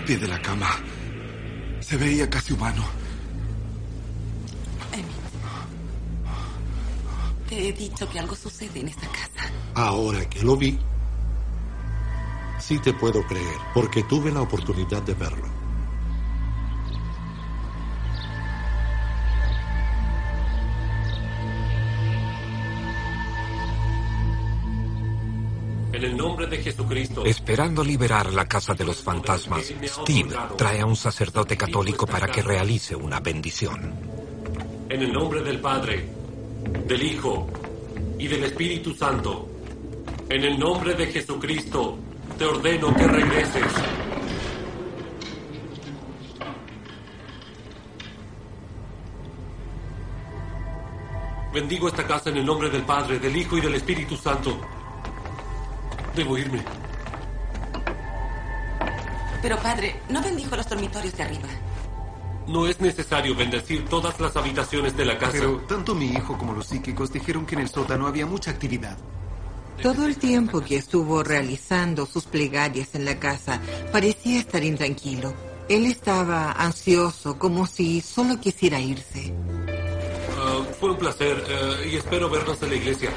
Pie 0.05 0.17
de 0.17 0.27
la 0.27 0.41
cama. 0.41 0.69
Se 1.79 1.97
veía 1.97 2.29
casi 2.29 2.53
humano. 2.53 2.83
Te 7.49 7.69
he 7.69 7.73
dicho 7.73 8.09
que 8.09 8.19
algo 8.19 8.35
sucede 8.35 8.79
en 8.79 8.87
esta 8.87 9.07
casa. 9.07 9.51
Ahora 9.75 10.27
que 10.29 10.41
lo 10.43 10.57
vi, 10.57 10.79
sí 12.59 12.79
te 12.79 12.93
puedo 12.93 13.25
creer, 13.27 13.57
porque 13.73 14.03
tuve 14.03 14.31
la 14.31 14.41
oportunidad 14.41 15.01
de 15.03 15.13
verlo. 15.13 15.64
Esperando 27.25 27.83
liberar 27.83 28.33
la 28.33 28.45
casa 28.45 28.73
de 28.73 28.85
los 28.85 29.01
fantasmas, 29.01 29.73
Steve 29.83 30.35
trae 30.57 30.81
a 30.81 30.85
un 30.85 30.95
sacerdote 30.95 31.57
católico 31.57 32.05
para 32.05 32.27
que 32.27 32.41
realice 32.41 32.95
una 32.95 33.19
bendición. 33.19 33.93
En 34.89 35.01
el 35.01 35.11
nombre 35.11 35.41
del 35.41 35.59
Padre, 35.59 36.07
del 36.87 37.03
Hijo 37.03 37.47
y 38.19 38.27
del 38.27 38.43
Espíritu 38.43 38.93
Santo. 38.93 39.49
En 40.29 40.43
el 40.43 40.57
nombre 40.57 40.93
de 40.93 41.07
Jesucristo, 41.07 41.97
te 42.37 42.45
ordeno 42.45 42.95
que 42.95 43.07
regreses. 43.07 43.63
Bendigo 51.53 51.87
esta 51.87 52.05
casa 52.05 52.29
en 52.29 52.37
el 52.37 52.45
nombre 52.45 52.69
del 52.69 52.81
Padre, 52.83 53.17
del 53.17 53.35
Hijo 53.35 53.57
y 53.57 53.61
del 53.61 53.75
Espíritu 53.75 54.17
Santo. 54.17 54.59
Debo 56.13 56.37
irme. 56.37 56.74
Pero 59.45 59.59
padre, 59.59 59.95
¿no 60.09 60.23
bendijo 60.23 60.55
los 60.55 60.67
dormitorios 60.67 61.15
de 61.15 61.21
arriba? 61.21 61.47
No 62.47 62.65
es 62.65 62.81
necesario 62.81 63.35
bendecir 63.35 63.85
todas 63.85 64.19
las 64.19 64.35
habitaciones 64.35 64.97
de 64.97 65.05
la 65.05 65.19
casa. 65.19 65.33
Pero 65.33 65.57
tanto 65.67 65.93
mi 65.93 66.07
hijo 66.07 66.35
como 66.35 66.53
los 66.53 66.65
psíquicos 66.65 67.13
dijeron 67.13 67.45
que 67.45 67.53
en 67.53 67.61
el 67.61 67.69
sótano 67.69 68.07
había 68.07 68.25
mucha 68.25 68.49
actividad. 68.49 68.97
Todo 69.83 70.07
el 70.07 70.17
tiempo 70.17 70.61
que 70.61 70.77
estuvo 70.77 71.21
realizando 71.21 72.07
sus 72.07 72.25
plegarias 72.25 72.95
en 72.95 73.05
la 73.05 73.19
casa, 73.19 73.61
parecía 73.91 74.39
estar 74.39 74.63
intranquilo. 74.63 75.31
Él 75.69 75.85
estaba 75.85 76.53
ansioso, 76.53 77.37
como 77.37 77.67
si 77.67 78.01
solo 78.01 78.39
quisiera 78.39 78.79
irse. 78.79 79.31
Ah, 80.39 80.63
fue 80.79 80.89
un 80.89 80.97
placer 80.97 81.43
eh, 81.47 81.89
y 81.91 81.95
espero 81.97 82.31
vernos 82.31 82.59
en 82.63 82.69
la 82.69 82.75
iglesia. 82.77 83.11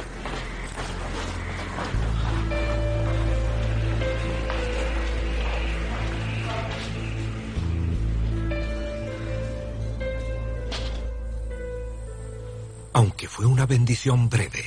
Aunque 12.98 13.28
fue 13.28 13.46
una 13.46 13.64
bendición 13.64 14.28
breve, 14.28 14.64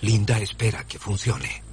Linda 0.00 0.38
espera 0.38 0.86
que 0.86 0.98
funcione. 0.98 1.63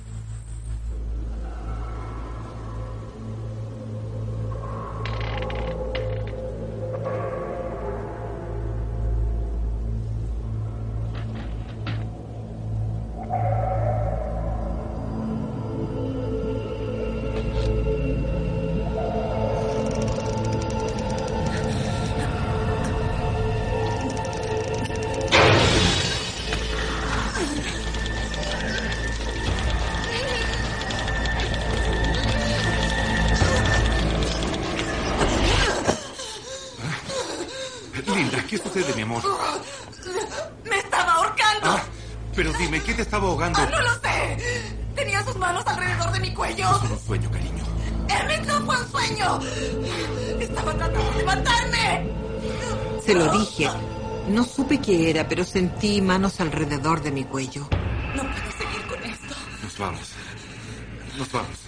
Qué 54.84 55.12
era, 55.12 55.28
pero 55.28 55.44
sentí 55.44 56.02
manos 56.02 56.40
alrededor 56.42 57.04
de 57.04 57.12
mi 57.12 57.24
cuello. 57.24 57.68
No 58.16 58.24
puedo 58.24 58.52
seguir 58.58 58.82
con 58.88 59.04
esto. 59.04 59.36
Nos 59.64 59.78
vamos. 59.78 60.14
Nos 61.18 61.32
vamos. 61.32 61.60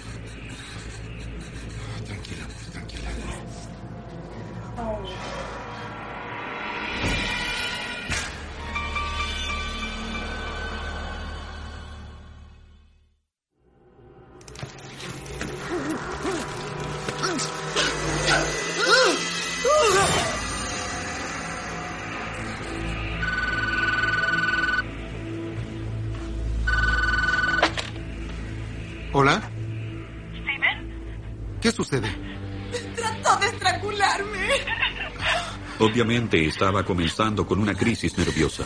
Obviamente 35.93 36.43
estaba 36.47 36.83
comenzando 36.83 37.45
con 37.45 37.59
una 37.59 37.75
crisis 37.75 38.17
nerviosa. 38.17 38.63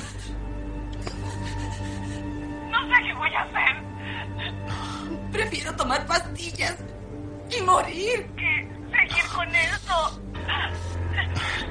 No 2.71 2.79
sé 2.87 3.03
qué 3.03 3.13
voy 3.15 3.29
a 3.35 3.41
hacer. 3.41 3.75
Prefiero 5.33 5.75
tomar 5.75 6.05
pastillas 6.05 6.77
y 7.51 7.61
morir. 7.63 8.25
que 8.37 8.69
seguir 9.09 9.25
con 9.35 9.53
esto. 9.53 10.21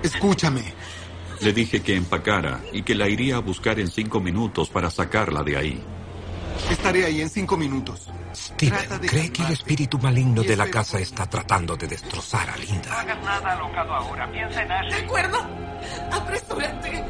Escúchame. 0.02 0.74
Le 1.40 1.54
dije 1.54 1.80
que 1.80 1.96
empacara 1.96 2.60
y 2.70 2.82
que 2.82 2.94
la 2.94 3.08
iría 3.08 3.36
a 3.36 3.40
buscar 3.40 3.80
en 3.80 3.88
cinco 3.88 4.20
minutos 4.20 4.68
para 4.68 4.90
sacarla 4.90 5.42
de 5.42 5.56
ahí. 5.56 5.82
Estaré 6.70 7.06
ahí 7.06 7.22
en 7.22 7.30
cinco 7.30 7.56
minutos. 7.56 8.10
Steven 8.56 9.00
cree 9.06 9.30
que 9.30 9.42
el 9.42 9.52
espíritu 9.52 9.98
maligno 9.98 10.42
de 10.42 10.56
la 10.56 10.66
casa 10.70 10.98
está 10.98 11.26
tratando 11.26 11.76
de 11.76 11.86
destrozar 11.86 12.48
a 12.48 12.56
Linda. 12.56 12.88
No 12.88 12.96
hagas 12.96 13.22
nada 13.22 13.52
alocado 13.52 13.94
ahora. 13.94 14.32
Piensa 14.32 14.62
en 14.62 14.68
De 14.68 14.74
Ashley. 14.74 15.04
acuerdo. 15.04 15.38
Apresúrate. 16.10 17.04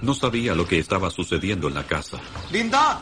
No 0.00 0.14
sabía 0.14 0.54
lo 0.54 0.66
que 0.66 0.78
estaba 0.78 1.10
sucediendo 1.10 1.68
en 1.68 1.74
la 1.74 1.84
casa. 1.84 2.18
¡Linda! 2.52 3.00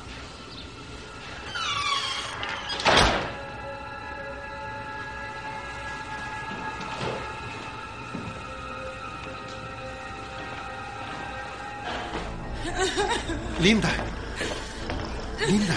Linda. 13.60 13.90
Linda. 15.48 15.76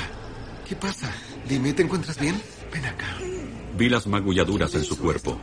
¿Qué 0.67 0.75
pasa? 0.75 1.11
Dime, 1.47 1.73
¿te 1.73 1.83
encuentras 1.83 2.19
bien? 2.19 2.41
Ven 2.71 2.85
acá. 2.85 3.17
Vi 3.77 3.89
las 3.89 4.05
magulladuras 4.07 4.73
en 4.75 4.83
su 4.83 4.97
cuerpo. 4.97 5.39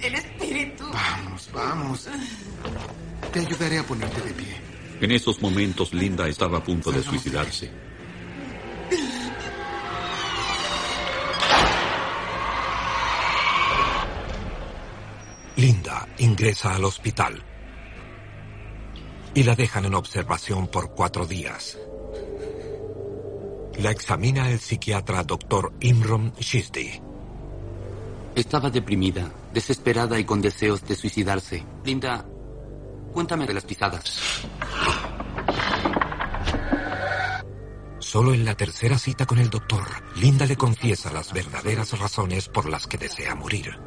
El 0.00 0.14
espíritu. 0.14 0.84
Vamos, 0.92 1.50
vamos. 1.52 2.08
Te 3.32 3.40
ayudaré 3.40 3.78
a 3.78 3.82
ponerte 3.82 4.20
de 4.20 4.32
pie. 4.32 4.56
En 5.00 5.10
esos 5.10 5.40
momentos 5.40 5.94
Linda 5.94 6.28
estaba 6.28 6.58
a 6.58 6.64
punto 6.64 6.92
de 6.92 7.02
suicidarse. 7.02 7.70
Linda 15.56 16.08
ingresa 16.18 16.74
al 16.74 16.84
hospital. 16.84 17.49
Y 19.34 19.42
la 19.44 19.54
dejan 19.54 19.84
en 19.84 19.94
observación 19.94 20.68
por 20.68 20.94
cuatro 20.94 21.26
días. 21.26 21.78
La 23.78 23.90
examina 23.90 24.50
el 24.50 24.58
psiquiatra 24.58 25.22
Dr. 25.24 25.72
Imron 25.80 26.32
Shizdi. 26.38 27.00
Estaba 28.34 28.70
deprimida, 28.70 29.30
desesperada 29.52 30.18
y 30.18 30.24
con 30.24 30.40
deseos 30.40 30.86
de 30.86 30.96
suicidarse. 30.96 31.64
Linda, 31.84 32.24
cuéntame 33.12 33.46
de 33.46 33.54
las 33.54 33.64
pisadas. 33.64 34.20
Solo 37.98 38.34
en 38.34 38.44
la 38.44 38.56
tercera 38.56 38.98
cita 38.98 39.24
con 39.24 39.38
el 39.38 39.50
doctor, 39.50 39.86
Linda 40.16 40.44
le 40.44 40.56
confiesa 40.56 41.12
las 41.12 41.32
verdaderas 41.32 41.96
razones 41.98 42.48
por 42.48 42.68
las 42.68 42.86
que 42.86 42.98
desea 42.98 43.34
morir. 43.34 43.78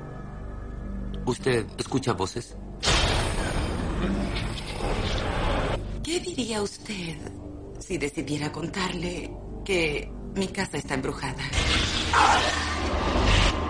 ¿Usted 1.25 1.65
escucha 1.77 2.13
voces? 2.13 2.55
¿Qué 6.13 6.19
diría 6.19 6.61
usted 6.61 7.17
si 7.79 7.97
decidiera 7.97 8.51
contarle 8.51 9.33
que 9.65 10.11
mi 10.35 10.47
casa 10.47 10.77
está 10.77 10.93
embrujada? 10.93 11.41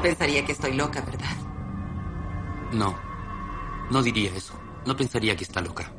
Pensaría 0.01 0.45
que 0.45 0.51
estoy 0.51 0.73
loca, 0.73 0.99
¿verdad? 0.99 1.37
No, 2.73 2.99
no 3.89 4.03
diría 4.03 4.29
eso. 4.35 4.59
No 4.85 4.93
pensaría 4.97 5.37
que 5.37 5.45
está 5.45 5.61
loca. 5.61 5.89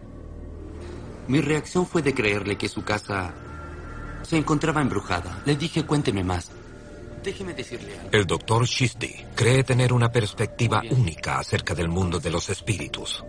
Mi 1.28 1.40
reacción 1.40 1.86
fue 1.86 2.02
de 2.02 2.12
creerle 2.12 2.58
que 2.58 2.68
su 2.68 2.84
casa 2.84 3.32
se 4.22 4.36
encontraba 4.36 4.82
embrujada. 4.82 5.40
Le 5.46 5.56
dije, 5.56 5.86
cuénteme 5.86 6.24
más. 6.24 6.50
Déjeme 7.22 7.54
decirle 7.54 7.98
algo. 7.98 8.10
El 8.12 8.26
doctor 8.26 8.66
Shizdi 8.66 9.28
cree 9.34 9.64
tener 9.64 9.94
una 9.94 10.12
perspectiva 10.12 10.82
única 10.90 11.38
acerca 11.38 11.74
del 11.74 11.88
mundo 11.88 12.20
de 12.20 12.28
los 12.28 12.50
espíritus. 12.50 13.24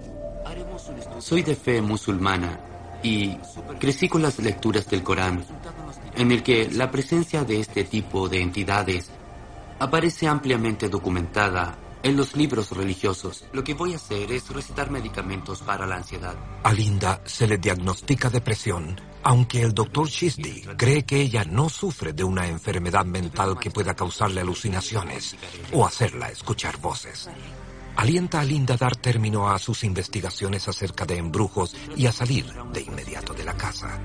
Soy 1.20 1.44
de 1.44 1.56
fe 1.56 1.82
musulmana 1.82 2.75
y 3.04 3.38
crecí 3.80 4.08
con 4.08 4.22
las 4.22 4.40
lecturas 4.40 4.88
del 4.88 5.04
Corán, 5.04 5.46
en 6.16 6.32
el 6.32 6.44
que 6.44 6.70
la 6.72 6.92
presencia 6.92 7.44
de 7.44 7.60
este 7.60 7.84
tipo 7.84 8.30
de 8.30 8.42
entidades 8.42 9.10
aparece 9.80 10.28
ampliamente 10.28 10.90
documentada 10.90 11.78
en 12.06 12.16
los 12.16 12.36
libros 12.36 12.70
religiosos. 12.72 13.46
Lo 13.52 13.64
que 13.64 13.74
voy 13.74 13.94
a 13.94 13.96
hacer 13.96 14.32
es 14.32 14.48
recetar 14.50 14.92
medicamentos 14.92 15.62
para 15.64 15.88
la 15.88 15.96
ansiedad. 15.96 16.36
A 16.62 16.72
Linda 16.72 17.20
se 17.26 17.48
le 17.48 17.58
diagnostica 17.58 18.30
depresión, 18.30 19.02
aunque 19.24 19.64
el 19.64 19.74
doctor 19.74 20.08
Shizdi 20.08 20.66
cree 20.78 21.04
que 21.04 21.20
ella 21.20 21.44
no 21.46 21.68
sufre 21.68 22.14
de 22.14 22.24
una 22.24 22.48
enfermedad 22.48 23.06
mental 23.06 23.58
que 23.60 23.72
pueda 23.72 23.96
causarle 23.96 24.42
alucinaciones 24.42 25.36
o 25.74 25.84
hacerla 25.84 26.30
escuchar 26.30 26.78
voces. 26.78 27.28
Alienta 27.96 28.42
a 28.42 28.44
Linda 28.44 28.74
a 28.74 28.78
dar 28.78 28.96
término 28.96 29.50
a 29.50 29.58
sus 29.58 29.84
investigaciones 29.86 30.68
acerca 30.68 31.06
de 31.06 31.18
embrujos 31.18 31.76
y 31.96 32.06
a 32.08 32.12
salir 32.12 32.46
de 32.74 32.82
inmediato 32.82 33.34
de 33.34 33.46
la 33.46 33.56
casa. 33.56 34.00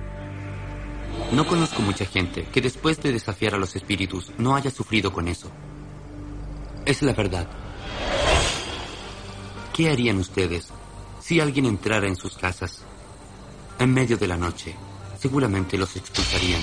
No 1.32 1.47
conozco 1.47 1.82
mucha 1.82 2.07
gente 2.07 2.45
que 2.45 2.61
después 2.61 3.03
de 3.03 3.12
desafiar 3.12 3.55
a 3.55 3.59
los 3.59 3.74
espíritus 3.74 4.32
no 4.38 4.55
haya 4.55 4.70
sufrido 4.70 5.12
con 5.12 5.26
eso. 5.26 5.51
Es 6.86 7.03
la 7.03 7.12
verdad. 7.12 7.49
¿Qué 9.72 9.91
harían 9.91 10.18
ustedes 10.18 10.68
si 11.20 11.41
alguien 11.41 11.66
entrara 11.66 12.07
en 12.07 12.16
sus 12.16 12.36
casas 12.36 12.82
en 13.78 13.93
medio 13.93 14.16
de 14.16 14.28
la 14.28 14.36
noche? 14.36 14.74
Seguramente 15.18 15.76
los 15.76 15.97
expulsarían. 15.97 16.62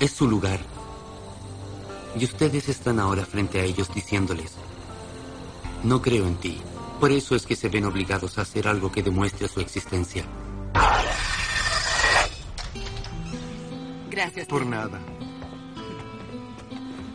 Es 0.00 0.10
su 0.10 0.28
lugar. 0.28 0.60
Y 2.18 2.24
ustedes 2.24 2.68
están 2.68 2.98
ahora 2.98 3.24
frente 3.24 3.60
a 3.60 3.64
ellos 3.64 3.92
diciéndoles, 3.94 4.56
no 5.82 6.00
creo 6.02 6.26
en 6.26 6.36
ti. 6.36 6.60
Por 6.98 7.12
eso 7.12 7.34
es 7.34 7.46
que 7.46 7.56
se 7.56 7.68
ven 7.68 7.84
obligados 7.84 8.38
a 8.38 8.42
hacer 8.42 8.68
algo 8.68 8.92
que 8.92 9.02
demuestre 9.02 9.48
su 9.48 9.60
existencia. 9.60 10.24
Gracias. 14.10 14.46
Por 14.46 14.66
nada. 14.66 15.00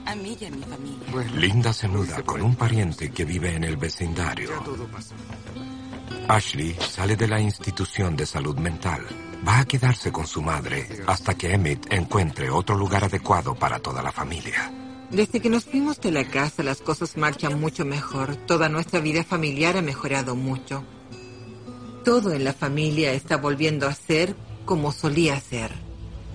A 0.05 0.15
mí 0.15 0.37
y 0.39 0.45
a 0.45 0.49
mi 0.49 0.61
familia. 0.61 1.31
Linda 1.35 1.73
se 1.73 1.87
muda 1.87 2.21
con 2.23 2.41
un 2.41 2.55
pariente 2.55 3.11
que 3.11 3.25
vive 3.25 3.55
en 3.55 3.63
el 3.63 3.77
vecindario. 3.77 4.49
Ashley 6.27 6.75
sale 6.79 7.15
de 7.15 7.27
la 7.27 7.39
institución 7.39 8.15
de 8.15 8.25
salud 8.25 8.57
mental. 8.57 9.05
Va 9.47 9.59
a 9.59 9.65
quedarse 9.65 10.11
con 10.11 10.25
su 10.25 10.41
madre 10.41 11.03
hasta 11.05 11.35
que 11.35 11.53
Emmett 11.53 11.91
encuentre 11.91 12.49
otro 12.49 12.75
lugar 12.75 13.03
adecuado 13.03 13.53
para 13.53 13.79
toda 13.79 14.01
la 14.01 14.11
familia. 14.11 14.84
Desde 15.11 15.39
que 15.39 15.49
nos 15.49 15.65
fuimos 15.65 15.99
de 16.01 16.11
la 16.11 16.25
casa 16.25 16.63
las 16.63 16.81
cosas 16.81 17.15
marchan 17.17 17.59
mucho 17.59 17.85
mejor. 17.85 18.35
Toda 18.35 18.69
nuestra 18.69 18.99
vida 18.99 19.23
familiar 19.23 19.77
ha 19.77 19.81
mejorado 19.81 20.35
mucho. 20.35 20.83
Todo 22.03 22.33
en 22.33 22.43
la 22.43 22.53
familia 22.53 23.13
está 23.13 23.37
volviendo 23.37 23.87
a 23.87 23.93
ser 23.93 24.35
como 24.65 24.91
solía 24.91 25.39
ser. 25.39 25.71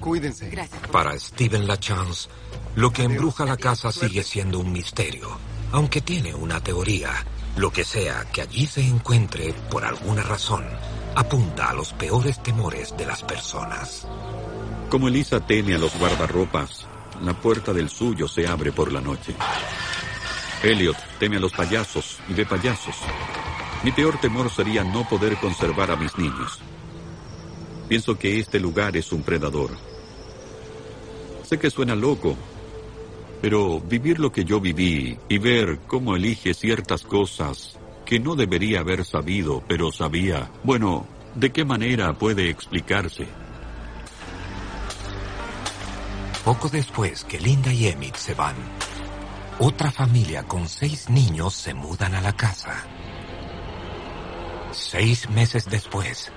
Cuídense. 0.00 0.48
Gracias. 0.48 0.80
Para 0.88 1.18
Steven 1.18 1.66
LaChance, 1.66 2.28
lo 2.74 2.92
que 2.92 3.02
embruja 3.02 3.44
la 3.44 3.56
casa 3.56 3.92
sigue 3.92 4.22
siendo 4.22 4.58
un 4.60 4.72
misterio, 4.72 5.28
aunque 5.72 6.00
tiene 6.00 6.34
una 6.34 6.62
teoría. 6.62 7.10
Lo 7.56 7.72
que 7.72 7.84
sea 7.84 8.26
que 8.32 8.42
allí 8.42 8.66
se 8.66 8.80
encuentre, 8.80 9.52
por 9.70 9.84
alguna 9.84 10.22
razón, 10.22 10.64
apunta 11.14 11.70
a 11.70 11.74
los 11.74 11.92
peores 11.92 12.42
temores 12.42 12.96
de 12.96 13.06
las 13.06 13.22
personas. 13.22 14.06
Como 14.88 15.08
Elisa 15.08 15.44
teme 15.44 15.74
a 15.74 15.78
los 15.78 15.96
guardarropas, 15.98 16.86
la 17.22 17.34
puerta 17.34 17.72
del 17.72 17.88
suyo 17.88 18.26
se 18.28 18.46
abre 18.46 18.72
por 18.72 18.92
la 18.92 19.00
noche. 19.00 19.34
Elliot 20.62 20.96
teme 21.18 21.36
a 21.36 21.40
los 21.40 21.52
payasos 21.52 22.18
y 22.28 22.34
ve 22.34 22.44
payasos. 22.46 22.96
Mi 23.82 23.92
peor 23.92 24.18
temor 24.20 24.50
sería 24.50 24.84
no 24.84 25.08
poder 25.08 25.36
conservar 25.36 25.90
a 25.90 25.96
mis 25.96 26.16
niños. 26.18 26.60
Pienso 27.88 28.18
que 28.18 28.38
este 28.38 28.60
lugar 28.60 28.96
es 28.96 29.10
un 29.12 29.22
predador. 29.22 29.70
Sé 31.42 31.58
que 31.58 31.70
suena 31.70 31.94
loco, 31.94 32.36
pero 33.40 33.80
vivir 33.80 34.20
lo 34.20 34.30
que 34.30 34.44
yo 34.44 34.60
viví 34.60 35.18
y 35.28 35.38
ver 35.38 35.80
cómo 35.86 36.14
elige 36.14 36.54
ciertas 36.54 37.02
cosas 37.02 37.78
que 38.04 38.20
no 38.20 38.36
debería 38.36 38.80
haber 38.80 39.04
sabido, 39.04 39.62
pero 39.66 39.90
sabía, 39.92 40.50
bueno, 40.62 41.06
¿de 41.34 41.50
qué 41.50 41.64
manera 41.64 42.12
puede 42.12 42.50
explicarse? 42.50 43.26
Poco 46.44 46.68
después 46.68 47.24
que 47.24 47.38
Linda 47.38 47.72
y 47.72 47.86
Emmett 47.88 48.16
se 48.16 48.34
van, 48.34 48.56
otra 49.58 49.90
familia 49.90 50.42
con 50.44 50.68
seis 50.68 51.10
niños 51.10 51.54
se 51.54 51.74
mudan 51.74 52.14
a 52.14 52.20
la 52.22 52.32
casa. 52.32 52.82
Seis 54.72 55.28
meses 55.28 55.66
después, 55.66 56.32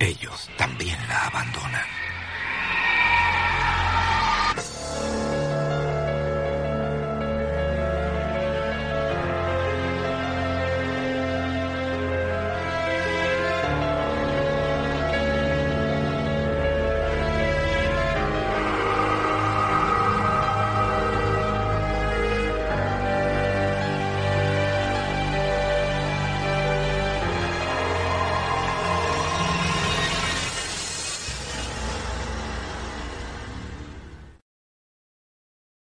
ellos 0.00 0.48
también 0.56 0.96
la 1.06 1.26
abandonan. 1.26 2.01